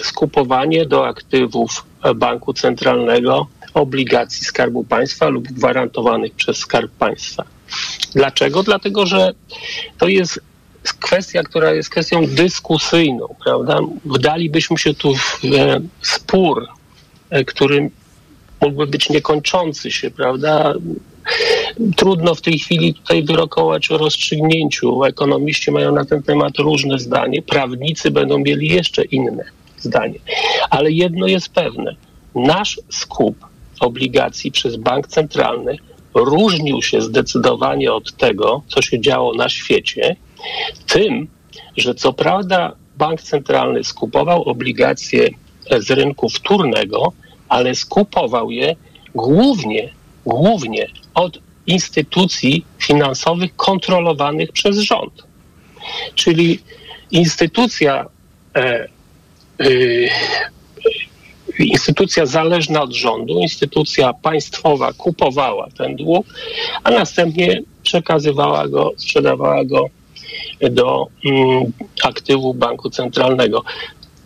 [0.02, 7.44] skupowanie do aktywów banku centralnego obligacji Skarbu Państwa lub gwarantowanych przez Skarb Państwa.
[8.14, 8.62] Dlaczego?
[8.62, 9.34] Dlatego, że
[9.98, 10.40] to jest
[10.92, 13.78] kwestia, która jest kwestią dyskusyjną, prawda?
[14.04, 16.66] Wdalibyśmy się tu w e, spór,
[17.30, 17.90] e, który
[18.60, 20.74] mógłby być niekończący się, prawda?
[21.96, 25.04] Trudno w tej chwili tutaj wyrokować o rozstrzygnięciu.
[25.04, 29.44] Ekonomiści mają na ten temat różne zdanie, prawnicy będą mieli jeszcze inne
[29.78, 30.18] zdanie.
[30.70, 31.96] Ale jedno jest pewne.
[32.34, 33.36] Nasz skup
[33.80, 35.76] obligacji przez bank centralny
[36.14, 40.16] różnił się zdecydowanie od tego, co się działo na świecie,
[40.86, 41.28] tym,
[41.76, 45.28] że co prawda bank centralny skupował obligacje
[45.78, 47.12] z rynku wtórnego,
[47.48, 48.76] ale skupował je
[49.14, 49.92] głównie,
[50.26, 55.22] głównie od instytucji finansowych kontrolowanych przez rząd.
[56.14, 56.60] Czyli
[57.10, 58.06] instytucja
[58.56, 58.88] e,
[59.60, 60.08] y,
[61.58, 66.26] instytucja zależna od rządu, instytucja państwowa kupowała ten dług,
[66.84, 69.88] a następnie przekazywała go, sprzedawała go
[70.70, 71.72] do mm,
[72.04, 73.62] aktywów banku centralnego.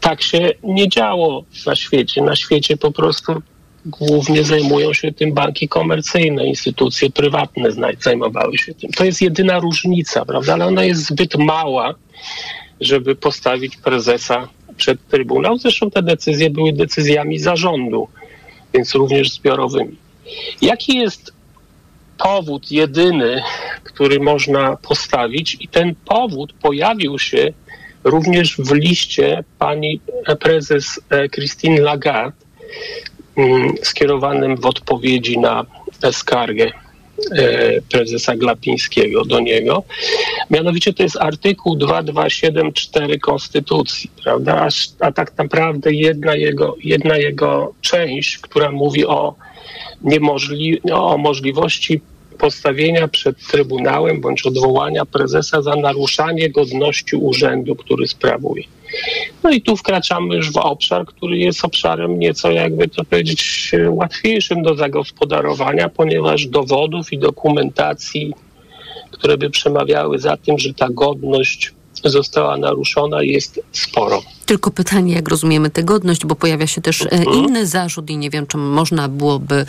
[0.01, 2.23] Tak się nie działo na świecie.
[2.23, 3.43] Na świecie po prostu
[3.87, 7.69] głównie zajmują się tym banki komercyjne, instytucje prywatne
[8.01, 8.91] zajmowały się tym.
[8.91, 10.53] To jest jedyna różnica, prawda?
[10.53, 11.95] Ale ona jest zbyt mała,
[12.81, 15.59] żeby postawić prezesa przed Trybunał.
[15.59, 18.09] Zresztą te decyzje były decyzjami zarządu,
[18.75, 19.97] więc również zbiorowymi.
[20.63, 21.33] Jaki jest
[22.19, 23.43] powód jedyny,
[23.85, 25.57] który można postawić?
[25.61, 27.53] I ten powód pojawił się
[28.05, 30.01] również w liście pani
[30.41, 32.37] prezes e, Christine Lagarde,
[33.37, 35.67] mm, skierowanym w odpowiedzi na
[36.13, 36.73] skargę
[37.33, 39.85] E, prezesa Glapińskiego do niego.
[40.51, 44.69] Mianowicie to jest artykuł 2274 Konstytucji, prawda?
[45.01, 49.35] A, tak naprawdę jedna jego, jedna jego część, która mówi o,
[50.05, 52.01] niemożli- o możliwości
[52.39, 58.63] postawienia przed Trybunałem bądź odwołania prezesa za naruszanie godności urzędu, który sprawuje.
[59.43, 64.63] No i tu wkraczamy już w obszar, który jest obszarem nieco, jakby to powiedzieć, łatwiejszym
[64.63, 68.35] do zagospodarowania, ponieważ dowodów i dokumentacji,
[69.11, 71.73] które by przemawiały za tym, że ta godność
[72.05, 74.23] została naruszona, jest sporo.
[74.47, 77.37] Tylko pytanie, jak rozumiemy tę godność, bo pojawia się też e, mhm.
[77.37, 79.67] inny zarzut i nie wiem, czy można byłoby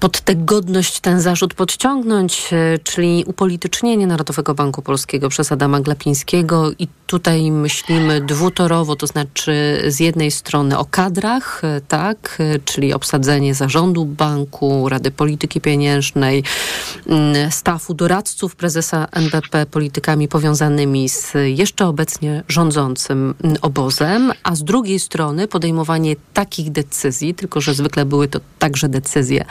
[0.00, 6.70] pod tę godność ten zarzut podciągnąć, e, czyli upolitycznienie Narodowego Banku Polskiego przez Adama Glapińskiego.
[6.78, 12.92] I tutaj myślimy dwutorowo, to znaczy z jednej strony o kadrach, e, tak, e, czyli
[12.92, 16.44] obsadzenie zarządu banku, Rady Polityki Pieniężnej,
[17.06, 24.64] mm, stafu doradców prezesa NBP politykami powiązanymi z jeszcze obecnie rządzącym mm, obozem, a z
[24.64, 29.44] drugiej strony podejmowanie takich decyzji, tylko że zwykle były to także decyzje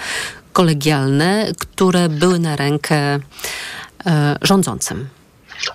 [0.54, 3.20] kolegialne, które były na rękę e,
[4.42, 5.08] rządzącym?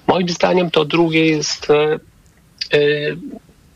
[0.07, 2.79] Moim zdaniem to drugie jest e, e,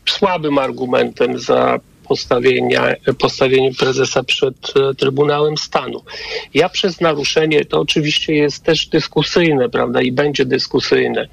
[0.09, 6.01] słabym argumentem za postawienia, postawienie prezesa przed e, Trybunałem Stanu.
[6.53, 11.27] Ja przez naruszenie, to oczywiście jest też dyskusyjne, prawda, i będzie dyskusyjne.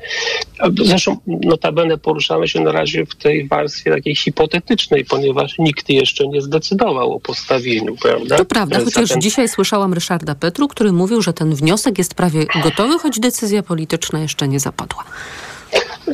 [0.85, 6.43] Zresztą notabene poruszamy się na razie w tej warstwie takiej hipotetycznej, ponieważ nikt jeszcze nie
[6.43, 8.37] zdecydował o postawieniu, prawda?
[8.37, 9.21] To prawda, chociaż Zatem...
[9.21, 14.21] dzisiaj słyszałam Ryszarda Petru, który mówił, że ten wniosek jest prawie gotowy, choć decyzja polityczna
[14.21, 15.05] jeszcze nie zapadła.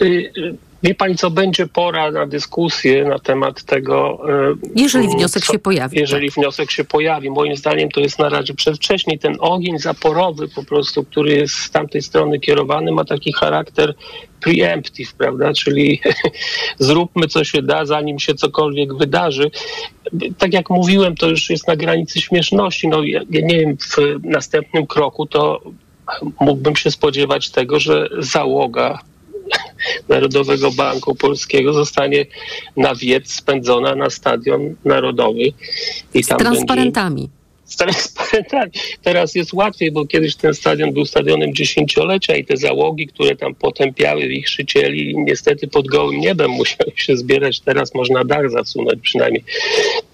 [0.02, 0.32] Y,
[0.82, 4.18] Wie pani, co będzie pora na dyskusję na temat tego.
[4.28, 5.98] E, jeżeli wniosek co, się pojawi.
[5.98, 6.34] Jeżeli tak.
[6.34, 7.30] wniosek się pojawi.
[7.30, 9.18] Moim zdaniem to jest na razie przedwcześnie.
[9.18, 13.94] Ten ogień zaporowy po prostu, który jest z tamtej strony kierowany, ma taki charakter
[14.40, 15.52] preemptive, prawda?
[15.52, 16.00] Czyli
[16.78, 19.50] zróbmy co się da, zanim się cokolwiek wydarzy.
[20.38, 22.88] Tak jak mówiłem, to już jest na granicy śmieszności.
[22.88, 25.60] No, ja, ja nie wiem, w następnym kroku to
[26.40, 28.98] mógłbym się spodziewać tego, że załoga
[30.08, 32.26] Narodowego Banku Polskiego zostanie
[32.76, 35.52] na wiec spędzona na Stadion Narodowy.
[36.14, 37.20] I z transparentami.
[37.20, 37.42] Będzie
[37.76, 38.70] transparentami.
[39.02, 43.54] Teraz jest łatwiej, bo kiedyś ten stadion był stadionem dziesięciolecia i te załogi, które tam
[43.54, 47.60] potępiały ich szycieli, niestety pod gołym niebem musiały się zbierać.
[47.60, 49.44] Teraz można dach zasunąć przynajmniej.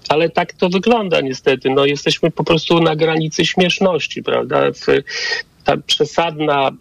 [0.09, 1.69] Ale tak to wygląda niestety.
[1.69, 4.63] No, jesteśmy po prostu na granicy śmieszności, prawda?
[5.63, 6.71] Ta przesadna,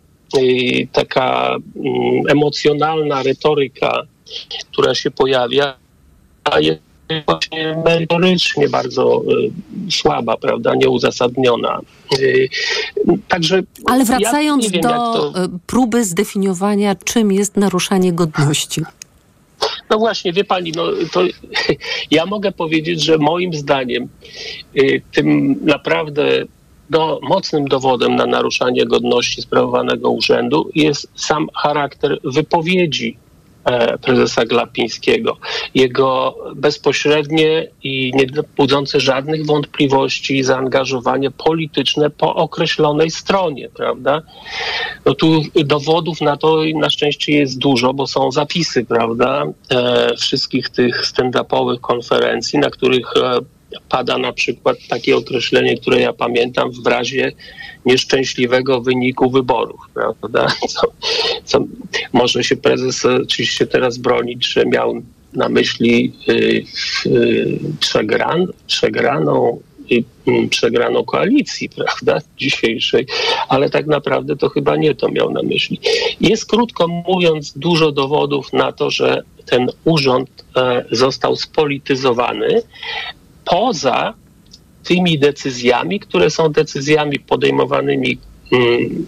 [0.93, 4.03] taka mm, emocjonalna retoryka,
[4.73, 5.75] która się pojawia,
[6.61, 6.81] jest
[7.27, 9.23] właśnie merytorycznie bardzo
[9.89, 11.81] y, słaba, prawda, nieuzasadniona.
[12.19, 12.49] Y,
[13.29, 15.33] także Ale wracając ja wiem, do to...
[15.45, 18.83] y, próby zdefiniowania, czym jest naruszanie godności.
[19.91, 21.23] No właśnie, wie pani, no to
[22.11, 24.09] ja mogę powiedzieć, że moim zdaniem
[25.13, 26.45] tym naprawdę
[26.91, 33.17] do, mocnym dowodem na naruszanie godności sprawowanego urzędu jest sam charakter wypowiedzi
[33.65, 35.37] e, prezesa Glapińskiego.
[35.75, 44.23] Jego bezpośrednie i nie budzące żadnych wątpliwości zaangażowanie polityczne po określonej stronie, prawda?
[45.07, 50.69] No tu dowodów na to na szczęście jest dużo, bo są zapisy, prawda, e, wszystkich
[50.69, 53.39] tych stand-upowych konferencji, na których e,
[53.89, 57.33] pada na przykład takie określenie, które ja pamiętam w razie
[57.87, 60.47] nieszczęśliwego wyniku wyborów, prawda?
[60.75, 60.81] Co,
[61.45, 61.65] co
[62.13, 65.03] może się prezes oczywiście teraz bronić, że miał
[65.33, 66.65] na myśli y,
[67.07, 69.61] y, przegran, przegraną
[69.93, 70.05] y,
[70.51, 73.07] przegraną koalicji, prawda, dzisiejszej,
[73.49, 75.81] ale tak naprawdę to chyba nie to miał na myśli.
[76.21, 82.63] Jest krótko mówiąc dużo dowodów na to, że ten urząd e, został spolityzowany,
[83.51, 84.15] poza
[84.85, 88.19] tymi decyzjami, które są decyzjami podejmowanymi,
[88.53, 89.07] mm,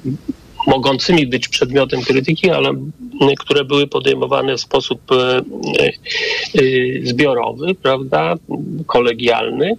[0.67, 2.91] mogącymi być przedmiotem krytyki, ale mm,
[3.39, 5.43] które były podejmowane w sposób e, e,
[7.05, 8.35] zbiorowy, prawda,
[8.87, 9.73] kolegialny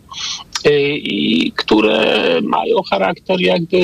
[0.66, 3.78] e, i które mają charakter jakby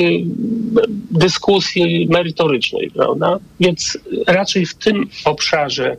[1.10, 3.38] dyskusji merytorycznej, prawda?
[3.60, 5.96] Więc raczej w tym obszarze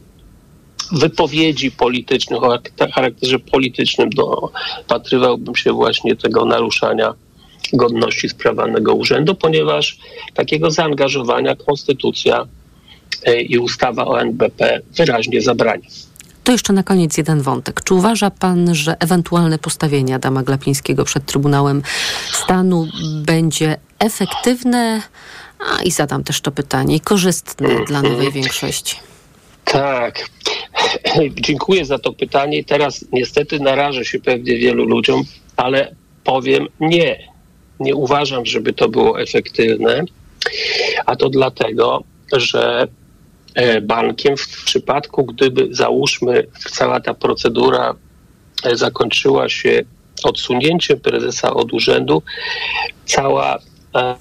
[0.92, 2.60] wypowiedzi politycznych o
[2.94, 7.14] charakterze politycznym dopatrywałbym się właśnie tego naruszania
[7.74, 9.98] godności sprawanego urzędu, ponieważ
[10.34, 12.48] takiego zaangażowania konstytucja
[13.26, 15.88] e, i ustawa o NBP wyraźnie zabrania.
[16.44, 17.84] To jeszcze na koniec jeden wątek.
[17.84, 21.82] Czy uważa pan, że ewentualne postawienie Adama Glapińskiego przed Trybunałem
[22.32, 22.88] Stanu
[23.26, 25.02] będzie efektywne?
[25.60, 28.96] A i zadam też to pytanie, korzystne dla nowej większości.
[29.66, 30.30] Tak.
[31.48, 32.64] Dziękuję za to pytanie.
[32.64, 35.24] Teraz niestety narażę się pewnie wielu ludziom,
[35.58, 37.30] ale powiem nie.
[37.80, 40.04] Nie uważam, żeby to było efektywne.
[41.06, 42.88] A to dlatego, że
[43.56, 47.96] e, bankiem w przypadku, gdyby załóżmy cała ta procedura
[48.64, 49.82] e, zakończyła się
[50.24, 52.22] odsunięciem prezesa od urzędu,
[53.06, 53.60] cała
[53.96, 54.16] e,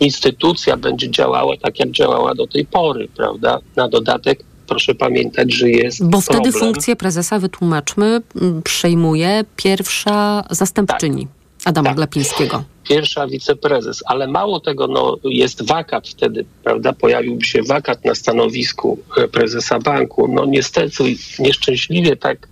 [0.00, 3.58] instytucja będzie działała tak, jak działała do tej pory, prawda?
[3.76, 6.08] Na dodatek proszę pamiętać, że jest.
[6.08, 6.60] Bo wtedy problem.
[6.60, 8.20] funkcję prezesa, wytłumaczmy,
[8.64, 11.68] przejmuje pierwsza zastępczyni tak.
[11.68, 11.96] Adama tak.
[11.96, 12.64] Glapińskiego.
[12.88, 16.92] Pierwsza wiceprezes, ale mało tego, no, jest wakat wtedy, prawda?
[16.92, 20.28] Pojawiłby się wakat na stanowisku e, prezesa banku.
[20.28, 21.04] No niestety,
[21.38, 22.48] nieszczęśliwie tak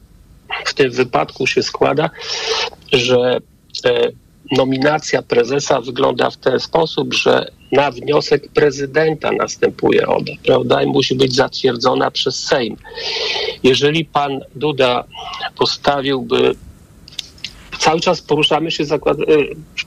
[0.65, 2.11] w tym wypadku się składa,
[2.93, 3.39] że
[3.85, 4.09] e,
[4.51, 10.83] nominacja prezesa wygląda w ten sposób, że na wniosek prezydenta następuje ona, prawda?
[10.83, 12.77] I musi być zatwierdzona przez Sejm.
[13.63, 15.05] Jeżeli pan Duda
[15.59, 16.55] postawiłby
[17.79, 19.25] cały czas poruszamy się, zakład, e,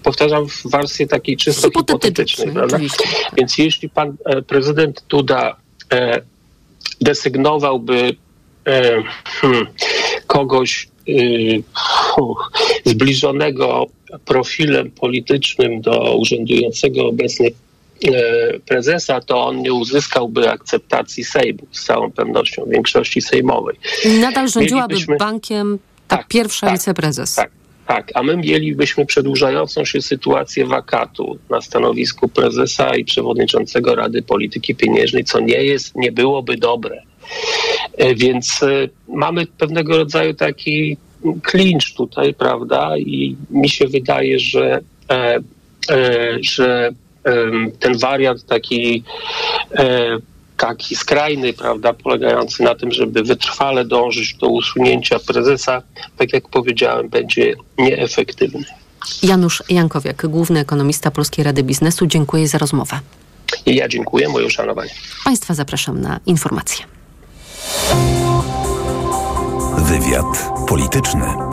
[0.03, 2.77] powtarzam, w wersji takiej czysto hipotetycznej, prawda?
[3.37, 5.55] Więc jeśli pan e, prezydent Duda
[5.91, 6.21] e,
[7.01, 8.15] desygnowałby
[8.67, 9.67] e, hmm,
[10.27, 10.92] kogoś y,
[12.85, 13.87] zbliżonego
[14.25, 22.11] profilem politycznym do urzędującego obecnie e, prezesa, to on nie uzyskałby akceptacji Sejmu z całą
[22.11, 23.75] pewnością, większości sejmowej.
[24.21, 25.17] Nadal rządziłaby Mielibyśmy...
[25.17, 27.35] bankiem ta tak, pierwsza tak, wiceprezes.
[27.35, 27.51] Tak.
[27.87, 34.75] Tak, a my mielibyśmy przedłużającą się sytuację wakatu na stanowisku prezesa i przewodniczącego Rady Polityki
[34.75, 37.01] Pieniężnej, co nie jest, nie byłoby dobre.
[37.97, 40.97] E, więc e, mamy pewnego rodzaju taki
[41.41, 42.97] klincz tutaj, prawda?
[42.97, 44.79] I mi się wydaje, że,
[45.11, 45.39] e,
[46.41, 46.89] że
[47.79, 49.03] ten wariant taki
[50.57, 55.81] taki skrajny, prawda, polegający na tym, żeby wytrwale dążyć do usunięcia prezesa,
[56.17, 58.63] tak jak powiedziałem, będzie nieefektywny.
[59.23, 62.99] Janusz Jankowiak, główny ekonomista Polskiej Rady Biznesu, dziękuję za rozmowę.
[63.65, 64.91] I ja dziękuję, moje uszanowanie.
[65.25, 66.85] Państwa zapraszam na informacje.
[69.77, 71.52] Wywiad polityczny.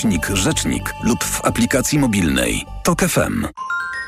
[0.33, 2.65] rzecznik lub w aplikacji mobilnej.
[2.83, 3.47] TOK FM.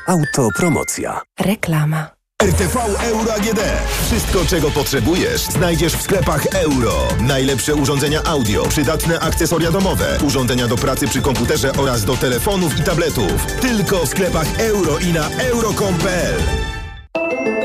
[0.06, 1.20] Autopromocja.
[1.40, 2.10] Reklama.
[2.42, 3.60] RTV Euro AGD.
[4.06, 6.92] Wszystko, czego potrzebujesz, znajdziesz w sklepach euro.
[7.20, 12.82] Najlepsze urządzenia audio, przydatne akcesoria domowe, urządzenia do pracy przy komputerze oraz do telefonów i
[12.82, 13.46] tabletów.
[13.60, 16.73] Tylko w sklepach euro i na euro.com.pl.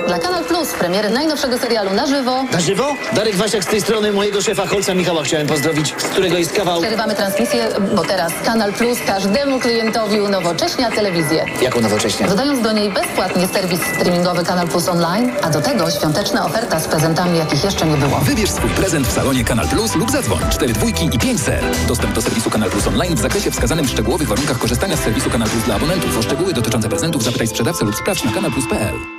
[0.10, 2.44] Dla Kanal Plus premiery najnowszego serialu na żywo.
[2.52, 2.96] Na żywo?
[3.14, 6.82] Darek Wasiak z tej strony mojego szefa Holca Michała chciałem pozdrowić, z którego jest kawał.
[6.82, 11.46] Przerywamy transmisję, bo teraz Kanal Plus każdemu klientowi unowocześnia telewizję.
[11.62, 12.28] Jako nowocześnie?
[12.28, 16.88] Dodając do niej bezpłatnie serwis streamingowy Kanal Plus Online, a do tego świąteczna oferta z
[16.88, 18.20] prezentami, jakich jeszcze nie było.
[18.20, 21.64] Wybierz swój prezent w salonie Kanal Plus lub zadzwoń 4 dwójki i 5 ser.
[21.88, 25.30] Dostęp do serwisu Kanal Plus Online w zakresie wskazanym w szczegółowych warunkach korzystania z serwisu
[25.30, 26.18] Kanal Plus dla abonentów.
[26.18, 29.19] O szczegóły dotyczące prezentów zapytaj sprzedawcę lub sprawdź na kanalplus.pl.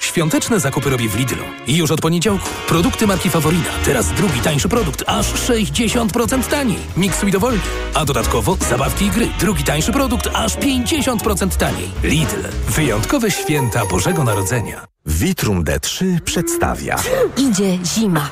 [0.00, 1.44] Świąteczne zakupy robi w Lidlu.
[1.66, 2.48] I już od poniedziałku.
[2.68, 3.70] Produkty marki Faworina.
[3.84, 5.04] Teraz drugi tańszy produkt.
[5.06, 6.78] Aż 60% taniej.
[6.96, 7.60] Miksuj dowolnie.
[7.94, 9.28] A dodatkowo zabawki i gry.
[9.40, 10.28] Drugi tańszy produkt.
[10.34, 11.88] Aż 50% taniej.
[12.02, 12.36] Lidl.
[12.68, 14.84] Wyjątkowe święta Bożego Narodzenia.
[15.06, 16.96] Vitrum D3 przedstawia.
[17.36, 18.28] Idzie zima.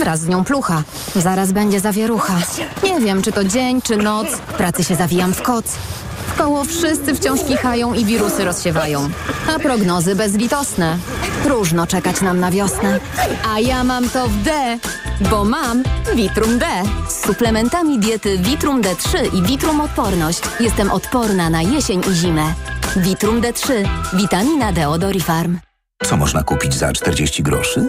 [0.00, 0.82] Wraz z nią plucha.
[1.16, 2.38] Zaraz będzie zawierucha.
[2.84, 4.28] Nie wiem, czy to dzień, czy noc.
[4.28, 5.64] W pracy się zawijam w koc.
[6.40, 9.10] W koło wszyscy wciąż kichają i wirusy rozsiewają.
[9.56, 10.98] A prognozy bezlitosne.
[11.42, 13.00] Próżno czekać nam na wiosnę.
[13.48, 14.78] A ja mam to w D,
[15.30, 15.82] bo mam
[16.14, 16.66] Vitrum D.
[17.08, 22.54] Z suplementami diety Vitrum D3 i Vitrum Odporność jestem odporna na jesień i zimę.
[22.96, 23.72] Vitrum D3.
[24.12, 25.58] Witamina D od Orifarm.
[26.06, 27.88] Co można kupić za 40 groszy?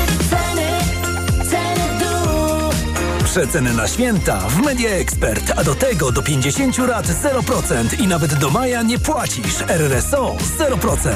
[3.31, 8.33] Przeceny na święta w Media Expert, a do tego do 50 lat 0% i nawet
[8.33, 9.61] do maja nie płacisz.
[9.67, 11.15] RRSO 0%.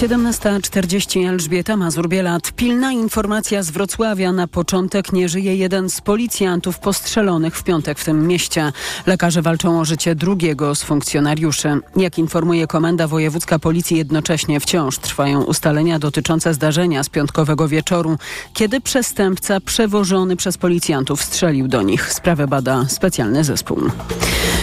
[0.00, 2.52] 17.40 Elżbieta Mazur-Bielat.
[2.52, 4.32] Pilna informacja z Wrocławia.
[4.32, 8.72] Na początek nie żyje jeden z policjantów postrzelonych w piątek w tym mieście.
[9.06, 11.80] Lekarze walczą o życie drugiego z funkcjonariuszy.
[11.96, 18.18] Jak informuje Komenda Wojewódzka Policji, jednocześnie wciąż trwają ustalenia dotyczące zdarzenia z piątkowego wieczoru,
[18.54, 22.12] kiedy przestępca przewożony przez policjantów strzelił do nich.
[22.12, 23.78] Sprawę bada specjalny zespół.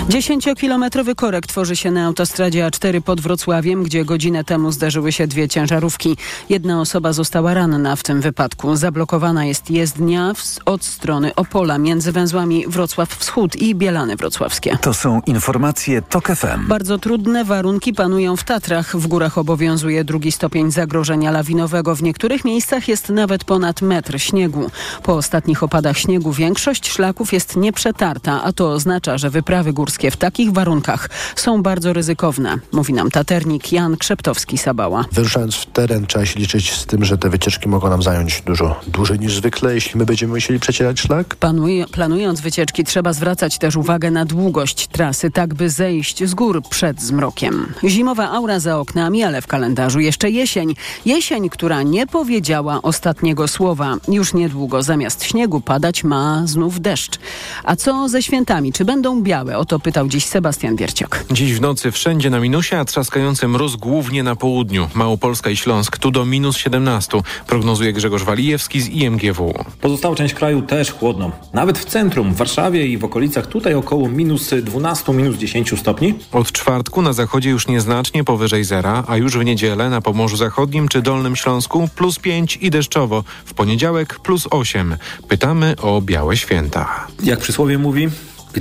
[0.10, 5.48] Dziesięciokilometrowy korek tworzy się na autostradzie A4 pod Wrocławiem, gdzie godzinę temu zdarzyły się dwie
[5.48, 6.18] ciężarówki.
[6.50, 8.76] Jedna osoba została ranna w tym wypadku.
[8.76, 10.34] Zablokowana jest jezdnia
[10.66, 14.78] od strony Opola między węzłami Wrocław Wschód i Bielany Wrocławskie.
[14.82, 16.68] To są informacje TOK FM.
[16.68, 18.98] Bardzo trudne warunki panują w Tatrach.
[18.98, 21.96] W górach obowiązuje drugi stopień zagrożenia lawinowego.
[21.96, 24.72] W niektórych miejscach jest nawet ponad metr śniegu.
[25.04, 30.18] Po ostatnich opadach śniegu większość szlaków jest nieprzetarta, a to oznacza, że wyprawy górskie w
[30.18, 35.04] takich warunkach są bardzo ryzykowne, mówi nam taternik Jan Krzeptowski-Sabała.
[35.18, 38.80] Wyruszając w teren trzeba się liczyć z tym, że te wycieczki mogą nam zająć dużo
[38.88, 41.36] dłużej niż zwykle, jeśli my będziemy musieli przecierać szlak.
[41.36, 46.62] Panuje, planując wycieczki trzeba zwracać też uwagę na długość trasy, tak by zejść z gór
[46.70, 47.74] przed zmrokiem.
[47.84, 50.76] Zimowa aura za oknami, ale w kalendarzu jeszcze jesień.
[51.06, 53.96] Jesień, która nie powiedziała ostatniego słowa.
[54.08, 57.20] Już niedługo zamiast śniegu padać ma znów deszcz.
[57.64, 58.74] A co ze świętami?
[58.74, 59.58] Czy będą białe?
[59.58, 61.24] O to pytał dziś Sebastian Wierciok.
[61.32, 64.90] Dziś w nocy wszędzie na minusie, a trzaskający mróz głównie na południu.
[65.08, 67.22] Małopolska i Śląsk tu do minus 17.
[67.48, 69.54] Prognozuje Grzegorz Walijewski z IMGW.
[69.82, 71.32] Pozostała część kraju też chłodno.
[71.54, 76.14] Nawet w centrum, w Warszawie i w okolicach tutaj około minus 12, minus 10 stopni.
[76.32, 80.88] Od czwartku na zachodzie już nieznacznie powyżej zera, a już w niedzielę na Pomorzu Zachodnim
[80.88, 83.24] czy Dolnym Śląsku plus 5 i deszczowo.
[83.46, 84.98] W poniedziałek plus 8.
[85.28, 87.08] Pytamy o białe święta.
[87.24, 88.08] Jak przysłowie mówi,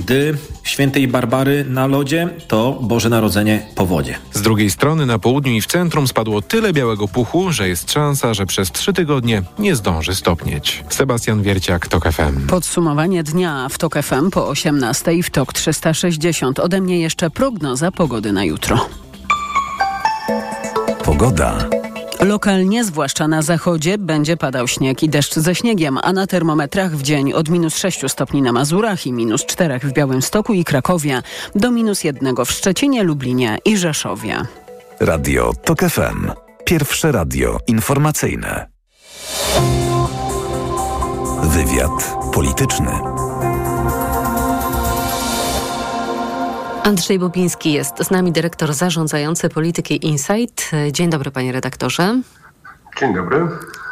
[0.01, 4.15] gdy świętej Barbary na lodzie, to Boże Narodzenie po wodzie.
[4.33, 8.33] Z drugiej strony na południu i w centrum spadło tyle białego puchu, że jest szansa,
[8.33, 10.83] że przez trzy tygodnie nie zdąży stopnieć.
[10.89, 12.47] Sebastian Wierciak, TOK FM.
[12.47, 16.59] Podsumowanie dnia w TOK FM po 18 w TOK 360.
[16.59, 18.89] Ode mnie jeszcze prognoza pogody na jutro.
[21.03, 21.69] Pogoda.
[22.19, 27.01] Lokalnie, zwłaszcza na zachodzie, będzie padał śnieg i deszcz ze śniegiem, a na termometrach w
[27.01, 31.21] dzień od minus 6 stopni na Mazurach i minus 4 w Białymstoku i Krakowie
[31.55, 34.37] do minus 1 w Szczecinie, Lublinie i Rzeszowie.
[34.99, 36.31] Radio TOK FM.
[36.65, 38.67] Pierwsze radio informacyjne.
[41.43, 43.16] Wywiad polityczny.
[46.87, 50.71] Andrzej Bobiński jest z nami, dyrektor zarządzający polityki Insight.
[50.91, 52.21] Dzień dobry, panie redaktorze.
[52.99, 53.47] Dzień dobry.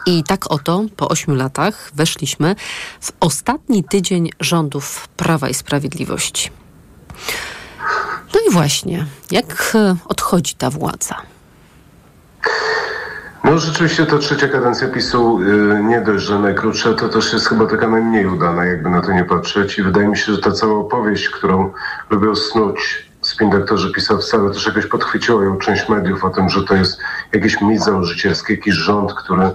[0.05, 2.55] I tak oto po ośmiu latach weszliśmy
[3.01, 6.49] w ostatni tydzień rządów Prawa i Sprawiedliwości.
[8.33, 11.21] No i właśnie, jak odchodzi ta władza?
[13.45, 17.65] No rzeczywiście ta trzecia kadencja PiSu yy, nie dość, że najkrótsza, to też jest chyba
[17.65, 19.79] taka najmniej udana, jakby na to nie patrzeć.
[19.79, 21.71] I wydaje mi się, że ta cała opowieść, którą
[22.09, 26.99] lubią snuć spin-doktorzy pisowcy, też jakoś podchwyciło ją część mediów o tym, że to jest
[27.33, 29.49] jakiś mit założycielski, jakiś rząd, który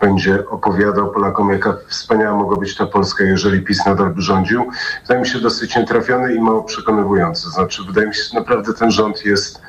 [0.00, 4.70] będzie opowiadał Polakom, jaka wspaniała mogła być ta Polska, jeżeli PiS nadal by rządził.
[5.02, 7.50] Wydaje mi się dosyć nietrafiony i mało przekonywujący.
[7.50, 9.60] Znaczy, wydaje mi się, że naprawdę ten rząd jest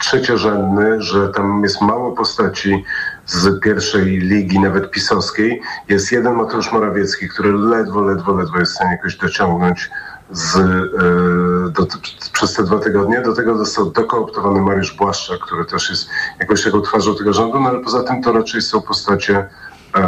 [0.00, 2.84] trzeciorzędny, że tam jest mało postaci
[3.26, 5.62] z pierwszej ligi, nawet pisowskiej.
[5.88, 9.90] Jest jeden Mateusz Morawiecki, który ledwo, ledwo, ledwo jest w stanie jakoś dociągnąć
[10.30, 11.86] z, yy, do,
[12.32, 13.20] przez te dwa tygodnie.
[13.20, 16.08] Do tego został dokooptowany Mariusz Błaszczak, który też jest
[16.38, 19.48] jakoś taką twarzą tego rządu, no ale poza tym to raczej są postacie
[19.94, 20.00] e,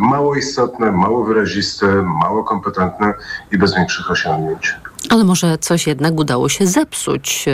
[0.00, 3.14] mało istotne, mało wyraziste, mało kompetentne
[3.52, 4.76] i bez większych osiągnięć.
[5.08, 7.44] Ale może coś jednak udało się zepsuć,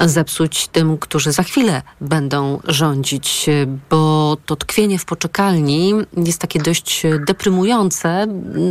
[0.00, 3.46] zepsuć tym, którzy za chwilę będą rządzić,
[3.90, 8.26] bo to tkwienie w poczekalni jest takie dość deprymujące,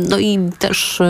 [0.08, 1.02] no i też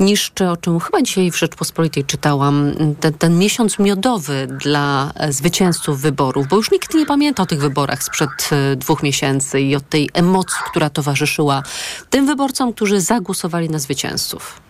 [0.00, 6.48] niszczy, o czym chyba dzisiaj w Rzeczpospolitej czytałam, ten, ten miesiąc miodowy dla zwycięzców wyborów,
[6.48, 10.58] bo już nikt nie pamięta o tych wyborach sprzed dwóch miesięcy i o tej emocji,
[10.70, 11.62] która towarzyszyła
[12.10, 14.69] tym wyborcom, którzy zagłosowali na zwycięzców.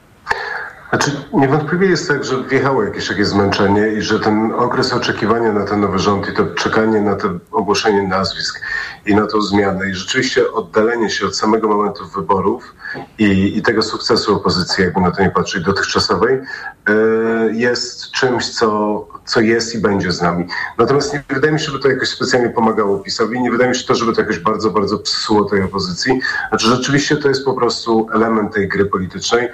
[0.90, 5.64] Znaczy, niewątpliwie jest tak, że wjechało jakieś takie zmęczenie i że ten okres oczekiwania na
[5.64, 8.60] ten nowy rząd i to czekanie na to ogłoszenie nazwisk
[9.06, 12.74] i na tą zmianę i rzeczywiście oddalenie się od samego momentu wyborów
[13.18, 16.40] i, i tego sukcesu opozycji, jakby na to nie patrzeć, dotychczasowej,
[16.88, 20.46] yy, jest czymś, co, co jest i będzie z nami.
[20.78, 23.86] Natomiast nie wydaje mi się, żeby to jakoś specjalnie pomagało PiSowi, nie wydaje mi się
[23.86, 26.20] to, żeby to jakoś bardzo, bardzo psuło tej opozycji.
[26.48, 29.48] Znaczy rzeczywiście to jest po prostu element tej gry politycznej.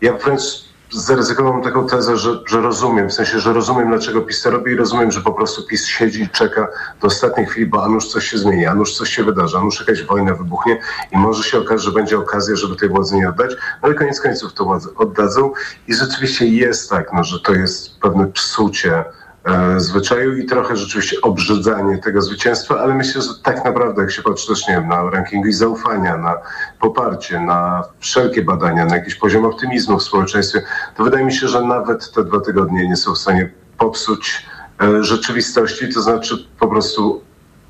[0.00, 4.50] Ja wręcz zaryzykowałem taką tezę, że, że rozumiem, w sensie, że rozumiem, dlaczego PiS to
[4.50, 6.68] robi i rozumiem, że po prostu PiS siedzi i czeka
[7.00, 9.60] do ostatniej chwili, bo a nuż coś się zmieni, a nuż coś się wydarzy, a
[9.60, 10.78] nuż jakaś wojna wybuchnie
[11.12, 14.20] i może się okaże, że będzie okazja, żeby tej władzy nie oddać, no ale koniec
[14.20, 15.52] końców to władzę oddadzą
[15.88, 19.04] i rzeczywiście jest tak, no, że to jest pewne psucie
[19.76, 24.48] zwyczaju i trochę rzeczywiście obrzydzanie tego zwycięstwa, ale myślę, że tak naprawdę, jak się patrzy
[24.48, 26.38] też, nie wiem, na rankingi zaufania, na
[26.80, 30.62] poparcie, na wszelkie badania, na jakiś poziom optymizmu w społeczeństwie,
[30.96, 34.46] to wydaje mi się, że nawet te dwa tygodnie nie są w stanie popsuć
[34.82, 37.22] e, rzeczywistości, to znaczy po prostu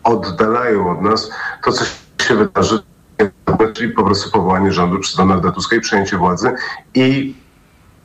[0.05, 1.31] oddalają od nas
[1.65, 1.85] to, co
[2.25, 2.83] się wydarzy,
[3.75, 6.53] czyli po prostu powołanie rządu przez Donalda Tuska i przejęcie władzy
[6.95, 7.35] i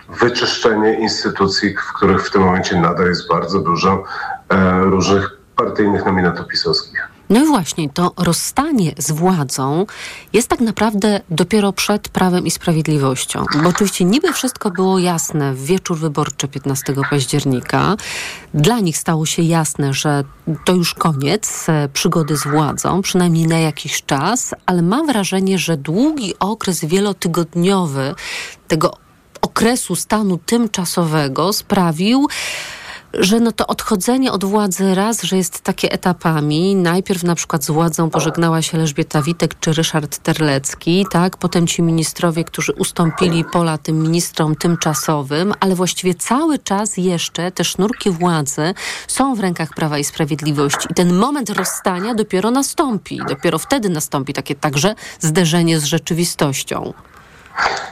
[0.09, 4.03] wyczyszczenie instytucji, w których w tym momencie nadal jest bardzo dużo
[4.49, 7.07] e, różnych partyjnych nominatów pisowskich.
[7.29, 9.85] No i właśnie, to rozstanie z władzą
[10.33, 13.45] jest tak naprawdę dopiero przed prawem i sprawiedliwością.
[13.63, 17.95] Bo oczywiście niby wszystko było jasne w wieczór wyborczy 15 października.
[18.53, 20.23] Dla nich stało się jasne, że
[20.65, 25.77] to już koniec e, przygody z władzą, przynajmniej na jakiś czas, ale mam wrażenie, że
[25.77, 28.15] długi okres wielotygodniowy
[28.67, 29.06] tego
[29.47, 32.27] okresu stanu tymczasowego sprawił,
[33.13, 36.75] że no to odchodzenie od władzy raz, że jest takie etapami.
[36.75, 41.37] Najpierw na przykład z władzą pożegnała się Elżbieta Witek czy Ryszard Terlecki, tak?
[41.37, 47.63] Potem ci ministrowie, którzy ustąpili pola tym ministrom tymczasowym, ale właściwie cały czas jeszcze te
[47.63, 48.73] sznurki władzy
[49.07, 50.87] są w rękach Prawa i Sprawiedliwości.
[50.91, 53.19] I ten moment rozstania dopiero nastąpi.
[53.29, 56.93] Dopiero wtedy nastąpi takie także zderzenie z rzeczywistością.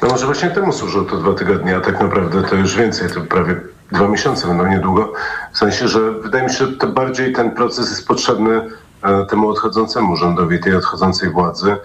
[0.02, 3.22] No może właśnie temu służą to dwa tygodnie, a tak naprawdę to już więcej, to
[3.22, 3.62] prawie
[3.92, 5.14] dwa miesiące będą niedługo.
[5.54, 8.70] W sensie, że wydaje mi się, że to bardziej ten proces jest potrzebny
[9.02, 11.76] e, temu odchodzącemu rządowi, tej odchodzącej władzy.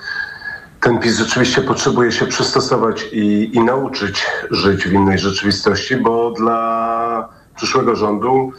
[0.80, 7.28] Ten PiS rzeczywiście potrzebuje się przystosować i, i nauczyć żyć w innej rzeczywistości, bo dla
[7.56, 8.52] przyszłego rządu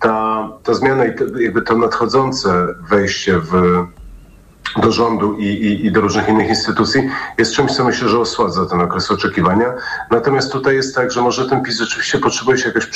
[0.00, 3.52] ta, ta zmiana i jakby to nadchodzące wejście w
[4.76, 8.66] do rządu i, i, i, do różnych innych instytucji jest czymś, co myślę, że osładza
[8.66, 9.74] ten okres oczekiwania.
[10.10, 12.86] Natomiast tutaj jest tak, że może ten PiS rzeczywiście potrzebuje się jakoś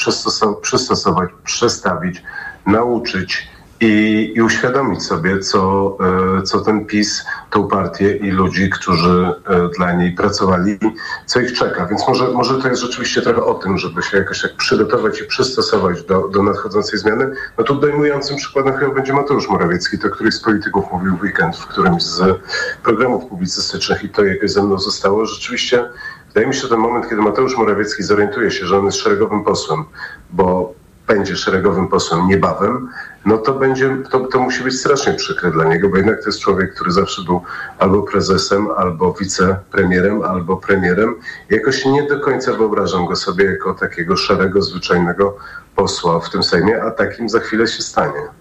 [0.62, 2.22] przystosować, przestawić,
[2.66, 3.49] nauczyć
[3.81, 5.97] i, i uświadomić sobie, co,
[6.39, 10.78] e, co ten PiS, tą partię i ludzi, którzy e, dla niej pracowali,
[11.26, 11.87] co ich czeka.
[11.87, 15.24] Więc może, może to jest rzeczywiście trochę o tym, żeby się jakoś tak przygotować i
[15.24, 17.31] przystosować do, do nadchodzącej zmiany.
[17.59, 21.57] No tu dojmującym przykładem chyba będzie Mateusz Morawiecki, to któryś z polityków mówił w weekend
[21.57, 22.41] w którymś z
[22.83, 25.26] programów publicystycznych i to jakoś ze mną zostało.
[25.26, 25.85] Rzeczywiście
[26.28, 29.45] wydaje mi się, że ten moment, kiedy Mateusz Morawiecki zorientuje się, że on jest szeregowym
[29.45, 29.85] posłem,
[30.31, 30.74] bo
[31.07, 32.89] będzie szeregowym posłem niebawem,
[33.25, 36.41] no to będzie, to, to musi być strasznie przykre dla niego, bo jednak to jest
[36.41, 37.43] człowiek, który zawsze był
[37.79, 41.14] albo prezesem, albo wicepremierem, albo premierem.
[41.51, 45.37] Jakoś nie do końca wyobrażam go sobie jako takiego szarego, zwyczajnego
[45.77, 48.39] posła w tym Sejmie, a takim za chwilę się stanie.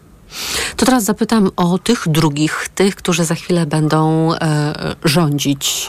[0.75, 5.87] To teraz zapytam o tych drugich, tych, którzy za chwilę będą e, rządzić.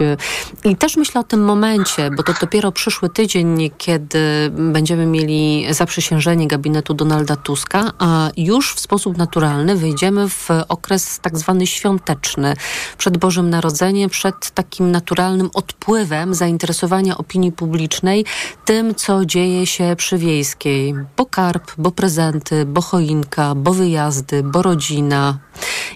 [0.64, 6.48] I też myślę o tym momencie, bo to dopiero przyszły tydzień, kiedy będziemy mieli zaprzysiężenie
[6.48, 12.54] gabinetu Donalda Tuska, a już w sposób naturalny wyjdziemy w okres tak zwany świąteczny,
[12.98, 18.24] przed Bożym Narodzeniem, przed takim naturalnym odpływem zainteresowania opinii publicznej
[18.64, 20.94] tym, co dzieje się przy Wiejskiej.
[21.16, 25.38] Bo karp, bo prezenty, bo choinka, bo wyjazdy, bo rodzina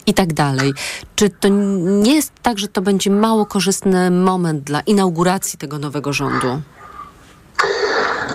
[0.07, 0.75] i tak dalej.
[1.15, 6.13] Czy to nie jest tak, że to będzie mało korzystny moment dla inauguracji tego nowego
[6.13, 6.61] rządu?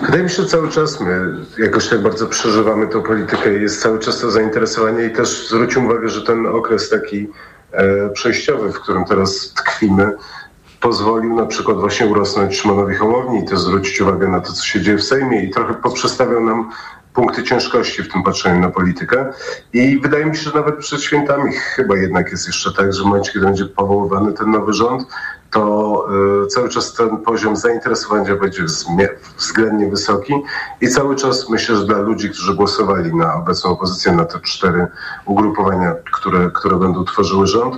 [0.02, 3.82] Wydaje mi się, że cały czas my jakoś tak bardzo przeżywamy tę politykę i jest
[3.82, 7.28] cały czas to zainteresowanie i też zwróćmy uwagę, że ten okres taki
[7.72, 10.12] e, przejściowy, w którym teraz tkwimy,
[10.82, 14.82] pozwolił na przykład właśnie urosnąć Szymonowi Hołowni i też zwrócić uwagę na to, co się
[14.82, 16.72] dzieje w Sejmie i trochę poprzestawiał nam
[17.14, 19.34] punkty ciężkości w tym patrzeniu na politykę.
[19.74, 23.06] I wydaje mi się, że nawet przed świętami chyba jednak jest jeszcze tak, że w
[23.06, 25.04] momencie, kiedy będzie powoływany ten nowy rząd,
[25.52, 26.06] to
[26.44, 28.64] y, cały czas ten poziom zainteresowania będzie
[29.38, 30.34] względnie wysoki
[30.82, 34.88] i cały czas myślę, że dla ludzi, którzy głosowali na obecną opozycję, na te cztery
[35.26, 37.76] ugrupowania, które, które będą tworzyły rząd,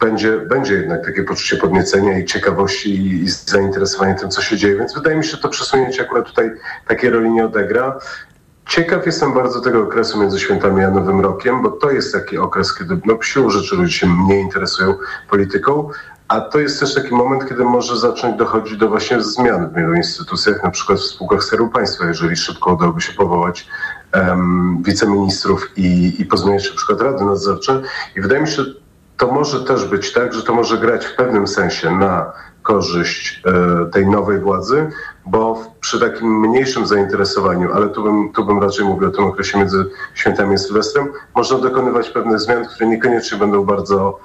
[0.00, 4.76] będzie, będzie jednak takie poczucie podniecenia i ciekawości i, i zainteresowania tym, co się dzieje.
[4.76, 6.50] Więc wydaje mi się, że to przesunięcie akurat tutaj
[6.86, 7.98] takiej roli nie odegra.
[8.68, 12.74] Ciekaw jestem bardzo tego okresu między świętami a Nowym Rokiem, bo to jest taki okres,
[12.74, 14.94] kiedy no, siłą rzeczy ludzie się mniej interesują
[15.30, 15.90] polityką,
[16.28, 19.94] a to jest też taki moment, kiedy może zacząć dochodzić do właśnie zmian w wielu
[19.94, 23.68] instytucjach, na przykład w spółkach Skarbu Państwa, jeżeli szybko udałoby się powołać
[24.14, 27.82] um, wiceministrów i, i pozmieniać na przykład rady nadzorcze.
[28.16, 28.64] I wydaje mi się, że
[29.16, 33.90] to może też być tak, że to może grać w pewnym sensie na korzyść e,
[33.90, 34.90] tej nowej władzy,
[35.30, 39.58] bo przy takim mniejszym zainteresowaniu, ale tu bym, tu bym raczej mówił o tym okresie
[39.58, 44.18] między świętami a Sylwestrem, można dokonywać pewnych zmian, które niekoniecznie będą bardzo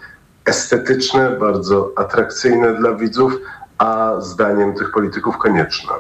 [0.46, 3.34] estetyczne, bardzo atrakcyjne dla widzów,
[3.78, 5.94] a zdaniem tych polityków konieczne.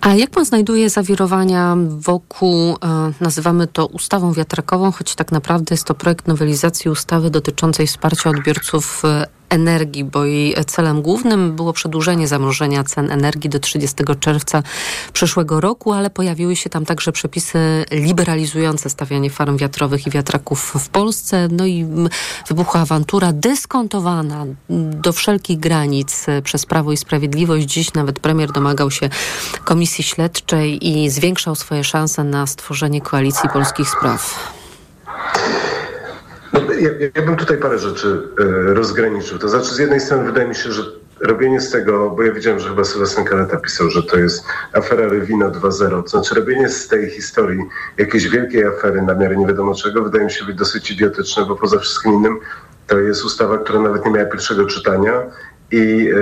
[0.00, 2.76] A jak pan znajduje zawirowania wokół, e,
[3.20, 9.02] nazywamy to ustawą wiatrakową, choć tak naprawdę jest to projekt nowelizacji ustawy dotyczącej wsparcia odbiorców
[9.04, 14.62] e, energii, bo jej celem głównym było przedłużenie zamrożenia cen energii do 30 czerwca
[15.12, 20.88] przyszłego roku, ale pojawiły się tam także przepisy liberalizujące stawianie farm wiatrowych i wiatraków w
[20.88, 21.48] Polsce.
[21.50, 21.86] No i
[22.48, 24.46] wybuchła awantura dyskontowana
[24.90, 27.66] do wszelkich granic przez Prawo i Sprawiedliwość.
[27.66, 29.08] Dziś nawet premier domagał się
[29.64, 34.52] komisji śledczej i zwiększał swoje szanse na stworzenie koalicji polskich spraw.
[36.80, 39.38] Ja, ja, bym tutaj parę rzeczy y, rozgraniczył.
[39.38, 40.82] To znaczy, z jednej strony wydaje mi się, że
[41.20, 45.08] robienie z tego, bo ja widziałem, że chyba Sebastian Kaleta pisał, że to jest afera
[45.08, 47.60] Rywina 2.0, to znaczy robienie z tej historii
[47.98, 51.56] jakiejś wielkiej afery na miarę nie wiadomo czego, wydaje mi się być dosyć idiotyczne, bo
[51.56, 52.38] poza wszystkim innym
[52.86, 55.22] to jest ustawa, która nawet nie miała pierwszego czytania
[55.70, 56.18] i e,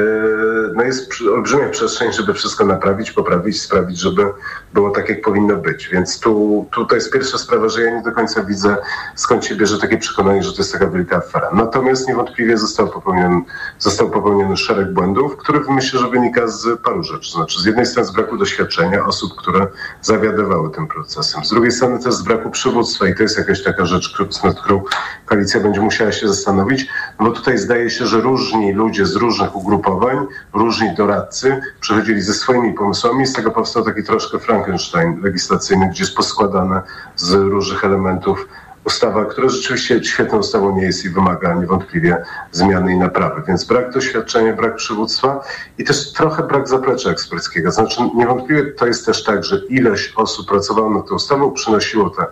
[0.74, 4.26] no jest olbrzymia przestrzeń, żeby wszystko naprawić, poprawić, sprawić, żeby
[4.74, 5.88] było tak, jak powinno być.
[5.88, 8.76] Więc tu, tu to jest pierwsza sprawa, że ja nie do końca widzę,
[9.14, 11.50] skąd się bierze takie przekonanie, że to jest taka wielka afera.
[11.52, 13.42] Natomiast niewątpliwie został popełniony,
[13.78, 17.32] został popełniony szereg błędów, których myślę, że wynika z paru rzeczy.
[17.32, 19.66] Znaczy, z jednej strony z braku doświadczenia osób, które
[20.02, 21.44] zawiadywały tym procesem.
[21.44, 24.82] Z drugiej strony też z braku przywództwa i to jest jakaś taka rzecz, nad którą
[25.26, 26.86] koalicja będzie musiała się zastanowić,
[27.18, 32.34] bo tutaj zdaje się, że różni ludzie z różnych różnych ugrupowań, różni doradcy przychodzili ze
[32.34, 33.26] swoimi pomysłami.
[33.26, 36.82] Z tego powstał taki troszkę Frankenstein legislacyjny, gdzie jest poskładane
[37.16, 38.48] z różnych elementów
[38.84, 43.42] ustawa, która rzeczywiście świetną ustawą nie jest i wymaga niewątpliwie zmiany i naprawy.
[43.48, 45.40] Więc brak doświadczenia, brak przywództwa
[45.78, 47.70] i też trochę brak zaplecza eksperckiego.
[47.70, 52.26] Znaczy niewątpliwie to jest też tak, że ileś osób pracowało nad tą ustawą, przynosiło te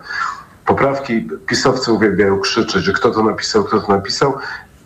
[0.65, 1.29] poprawki.
[1.47, 4.33] Pisowcy uwielbiają krzyczeć, że kto to napisał, kto to napisał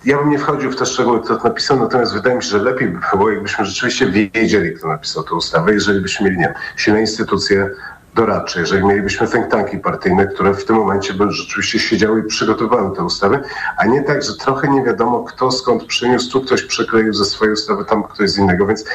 [0.05, 2.57] ja bym nie wchodził w te szczegóły, kto to napisał, natomiast wydaje mi się, że
[2.57, 7.01] lepiej by było, jakbyśmy rzeczywiście wiedzieli, kto napisał tę ustawę, jeżeli byśmy mieli nie silne
[7.01, 7.69] instytucje
[8.15, 12.95] doradcze, jeżeli mielibyśmy think tanki partyjne, które w tym momencie by rzeczywiście siedziały i przygotowały
[12.95, 13.39] te ustawy,
[13.77, 17.53] a nie tak, że trochę nie wiadomo, kto skąd przyniósł, tu ktoś przekleił ze swojej
[17.53, 18.85] ustawy, tam ktoś z innego, więc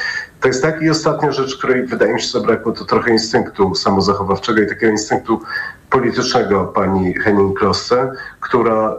[0.41, 4.61] to jest tak i ostatnia rzecz, której wydaje mi się, zabrakło, to trochę instynktu samozachowawczego
[4.61, 5.41] i takiego instynktu
[5.89, 8.95] politycznego pani Henning Klosse, która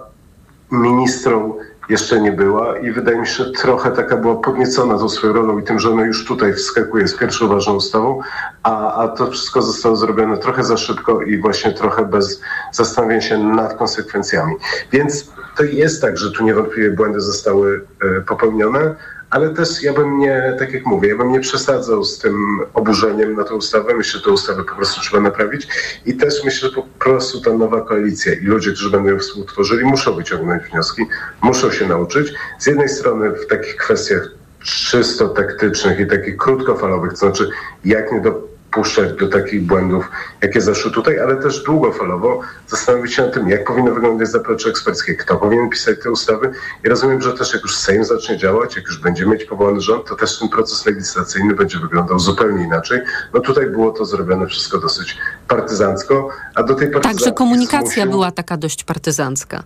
[0.71, 1.55] ministrą
[1.89, 5.59] jeszcze nie była i wydaje mi się, że trochę taka była podniecona tą swoją rolą
[5.59, 8.21] i tym, że ona już tutaj wskakuje z pierwszą ważną ustawą,
[8.63, 12.41] a, a to wszystko zostało zrobione trochę za szybko i właśnie trochę bez
[12.73, 14.55] zastanowienia się nad konsekwencjami.
[14.93, 18.95] Więc to jest tak, że tu niewątpliwie błędy zostały e, popełnione,
[19.31, 23.35] ale też ja bym nie, tak jak mówię, ja bym nie przesadzał z tym oburzeniem
[23.35, 23.95] na tę ustawę.
[23.95, 25.69] Myślę, że tę ustawę po prostu trzeba naprawić
[26.07, 29.85] i też myślę, że po prostu ta nowa koalicja i ludzie, którzy będą ją współtworzyli,
[29.85, 31.07] muszą wyciągnąć wnioski,
[31.43, 32.33] muszą się nauczyć.
[32.59, 34.29] Z jednej strony w takich kwestiach
[34.65, 37.49] czysto taktycznych i takich krótkofalowych, to znaczy
[37.85, 40.11] jak nie do dopuszczać do takich błędów,
[40.43, 45.15] jakie zaszły tutaj, ale też długofalowo zastanowić się nad tym, jak powinno wyglądać zaplecze eksperckie,
[45.15, 46.51] kto powinien pisać te ustawy.
[46.85, 50.09] I rozumiem, że też jak już Sejm zacznie działać, jak już będzie mieć powołany rząd,
[50.09, 53.01] to też ten proces legislacyjny będzie wyglądał zupełnie inaczej.
[53.35, 55.17] No tutaj było to zrobione wszystko dosyć
[55.49, 57.19] partyzancko, a do tej partyzancji...
[57.19, 58.11] Także komunikacja zmusił...
[58.11, 59.63] była taka dość partyzancka.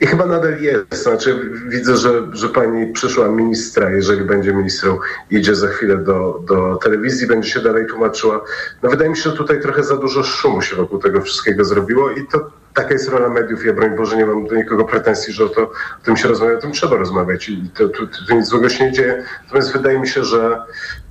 [0.00, 1.02] I chyba nadal jest.
[1.02, 4.98] Znaczy, widzę, że, że pani przyszła ministra, jeżeli będzie ministrą,
[5.30, 8.44] idzie za chwilę do, do telewizji, będzie się dalej tłumaczyła.
[8.82, 12.10] No wydaje mi się, że tutaj trochę za dużo szumu się wokół tego wszystkiego zrobiło
[12.10, 13.64] i to taka jest rola mediów.
[13.64, 16.58] Ja broń Boże nie mam do nikogo pretensji, że o, to, o tym się rozmawia,
[16.58, 17.98] o tym trzeba rozmawiać i to, to,
[18.28, 19.24] to nic złego się nie dzieje.
[19.44, 20.62] Natomiast wydaje mi się, że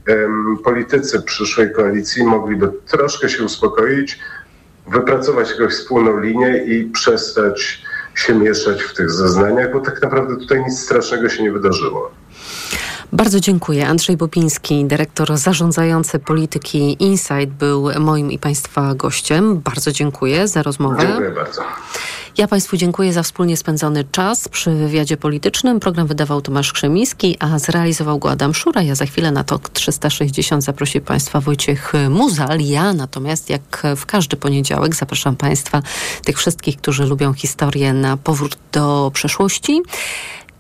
[0.07, 4.19] um, politycy przyszłej koalicji mogliby troszkę się uspokoić,
[4.87, 7.83] wypracować jakąś wspólną linię i przestać
[8.15, 12.11] się mieszać w tych zeznaniach, bo tak naprawdę tutaj nic strasznego się nie wydarzyło.
[13.13, 13.87] Bardzo dziękuję.
[13.87, 19.61] Andrzej Bobiński, dyrektor zarządzający polityki Insight, był moim i Państwa gościem.
[19.61, 21.05] Bardzo dziękuję za rozmowę.
[21.07, 21.61] Dziękuję bardzo.
[22.37, 25.79] Ja Państwu dziękuję za wspólnie spędzony czas przy wywiadzie politycznym.
[25.79, 28.81] Program wydawał Tomasz Krzemiński, a zrealizował go Adam Szura.
[28.81, 32.59] Ja za chwilę na TOK 360 zaprosi Państwa Wojciech Muzal.
[32.59, 35.81] Ja natomiast jak w każdy poniedziałek zapraszam Państwa,
[36.25, 39.81] tych wszystkich, którzy lubią historię na powrót do przeszłości.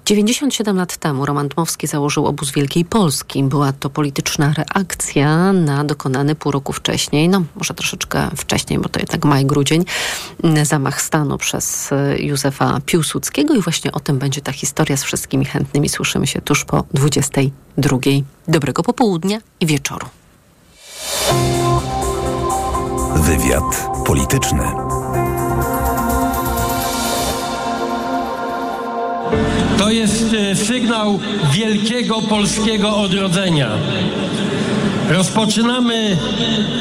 [0.05, 3.43] 97 lat temu Roman Dmowski założył obóz Wielkiej Polski.
[3.43, 8.99] Była to polityczna reakcja na dokonany pół roku wcześniej, no może troszeczkę wcześniej, bo to
[8.99, 9.85] jednak maj, grudzień,
[10.63, 15.45] zamach stanu przez e, Józefa Piłsudskiego i właśnie o tym będzie ta historia z wszystkimi
[15.45, 15.89] chętnymi.
[15.89, 17.97] Słyszymy się tuż po 22.
[18.47, 20.07] Dobrego popołudnia i wieczoru.
[23.15, 24.63] Wywiad polityczny.
[29.77, 31.19] To jest e, sygnał
[31.51, 33.69] wielkiego polskiego odrodzenia.
[35.09, 36.17] Rozpoczynamy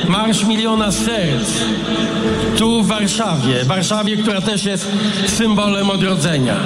[0.08, 1.48] Marsz Miliona Serc
[2.58, 3.64] tu w Warszawie.
[3.64, 4.86] Warszawie, która też jest
[5.36, 6.56] symbolem odrodzenia.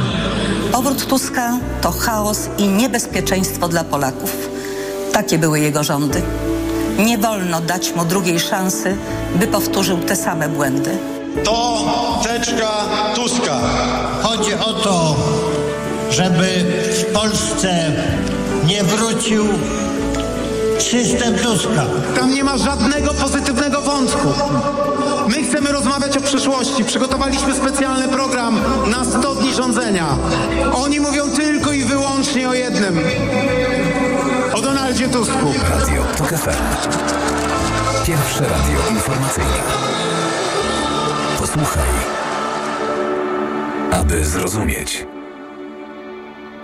[0.73, 4.49] Powrót Tuska to chaos i niebezpieczeństwo dla Polaków.
[5.13, 6.23] Takie były jego rządy.
[6.99, 8.97] Nie wolno dać mu drugiej szansy,
[9.35, 10.99] by powtórzył te same błędy.
[11.45, 11.85] To
[12.25, 12.71] teczka
[13.15, 13.61] Tuska.
[14.23, 15.17] Chodzi o to,
[16.11, 16.47] żeby
[16.93, 17.93] w Polsce
[18.67, 19.45] nie wrócił
[20.79, 21.85] system Tuska.
[22.21, 24.29] Tam nie ma żadnego pozytywnego wątku.
[25.29, 26.85] My chcemy rozmawiać o przyszłości.
[26.85, 30.07] Przygotowaliśmy specjalny program na 100 dni rządzenia.
[30.75, 33.01] Oni mówią tylko i wyłącznie o jednym.
[34.55, 35.53] O Donaldzie Tusku.
[35.71, 36.97] Radio TOK FM.
[38.07, 39.63] Pierwsze radio informacyjne.
[41.39, 41.89] Posłuchaj.
[43.93, 45.16] Aby zrozumieć.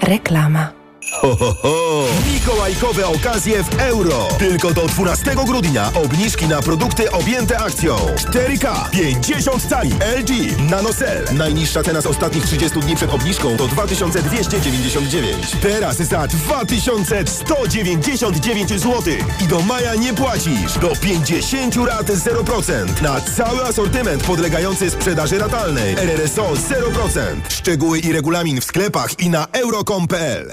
[0.03, 0.82] Reklama.
[1.11, 2.05] Ho, ho, ho!
[2.33, 4.29] Mikołajkowe okazje w euro.
[4.39, 7.97] Tylko do 12 grudnia obniżki na produkty objęte akcją.
[7.97, 10.31] 4K, 50 cali, LG,
[10.71, 11.25] NanoCell.
[11.33, 15.57] Najniższa cena z ostatnich 30 dni przed obniżką to 2299.
[15.63, 19.03] Teraz za 2199 zł.
[19.41, 20.79] I do maja nie płacisz.
[20.81, 23.03] Do 50 rat 0%.
[23.03, 25.95] Na cały asortyment podlegający sprzedaży ratalnej.
[25.95, 27.21] RRSO 0%.
[27.49, 30.53] Szczegóły i regulamin w sklepach i na euro.com.pl.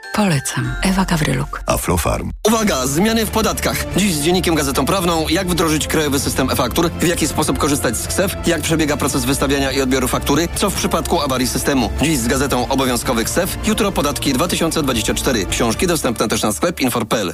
[0.13, 0.73] Polecam.
[0.81, 1.63] Ewa Gawryluk.
[1.67, 2.31] Aflofarm.
[2.47, 2.87] Uwaga!
[2.87, 3.85] Zmiany w podatkach.
[3.97, 5.25] Dziś z Dziennikiem Gazetą Prawną.
[5.29, 6.89] Jak wdrożyć krajowy system e-faktur?
[6.99, 8.35] W jaki sposób korzystać z KSEF?
[8.47, 10.47] Jak przebiega proces wystawiania i odbioru faktury?
[10.55, 11.89] Co w przypadku awarii systemu?
[12.01, 13.57] Dziś z Gazetą Obowiązkowy KSEF.
[13.67, 15.45] Jutro podatki 2024.
[15.45, 17.33] Książki dostępne też na sklep infor.pl.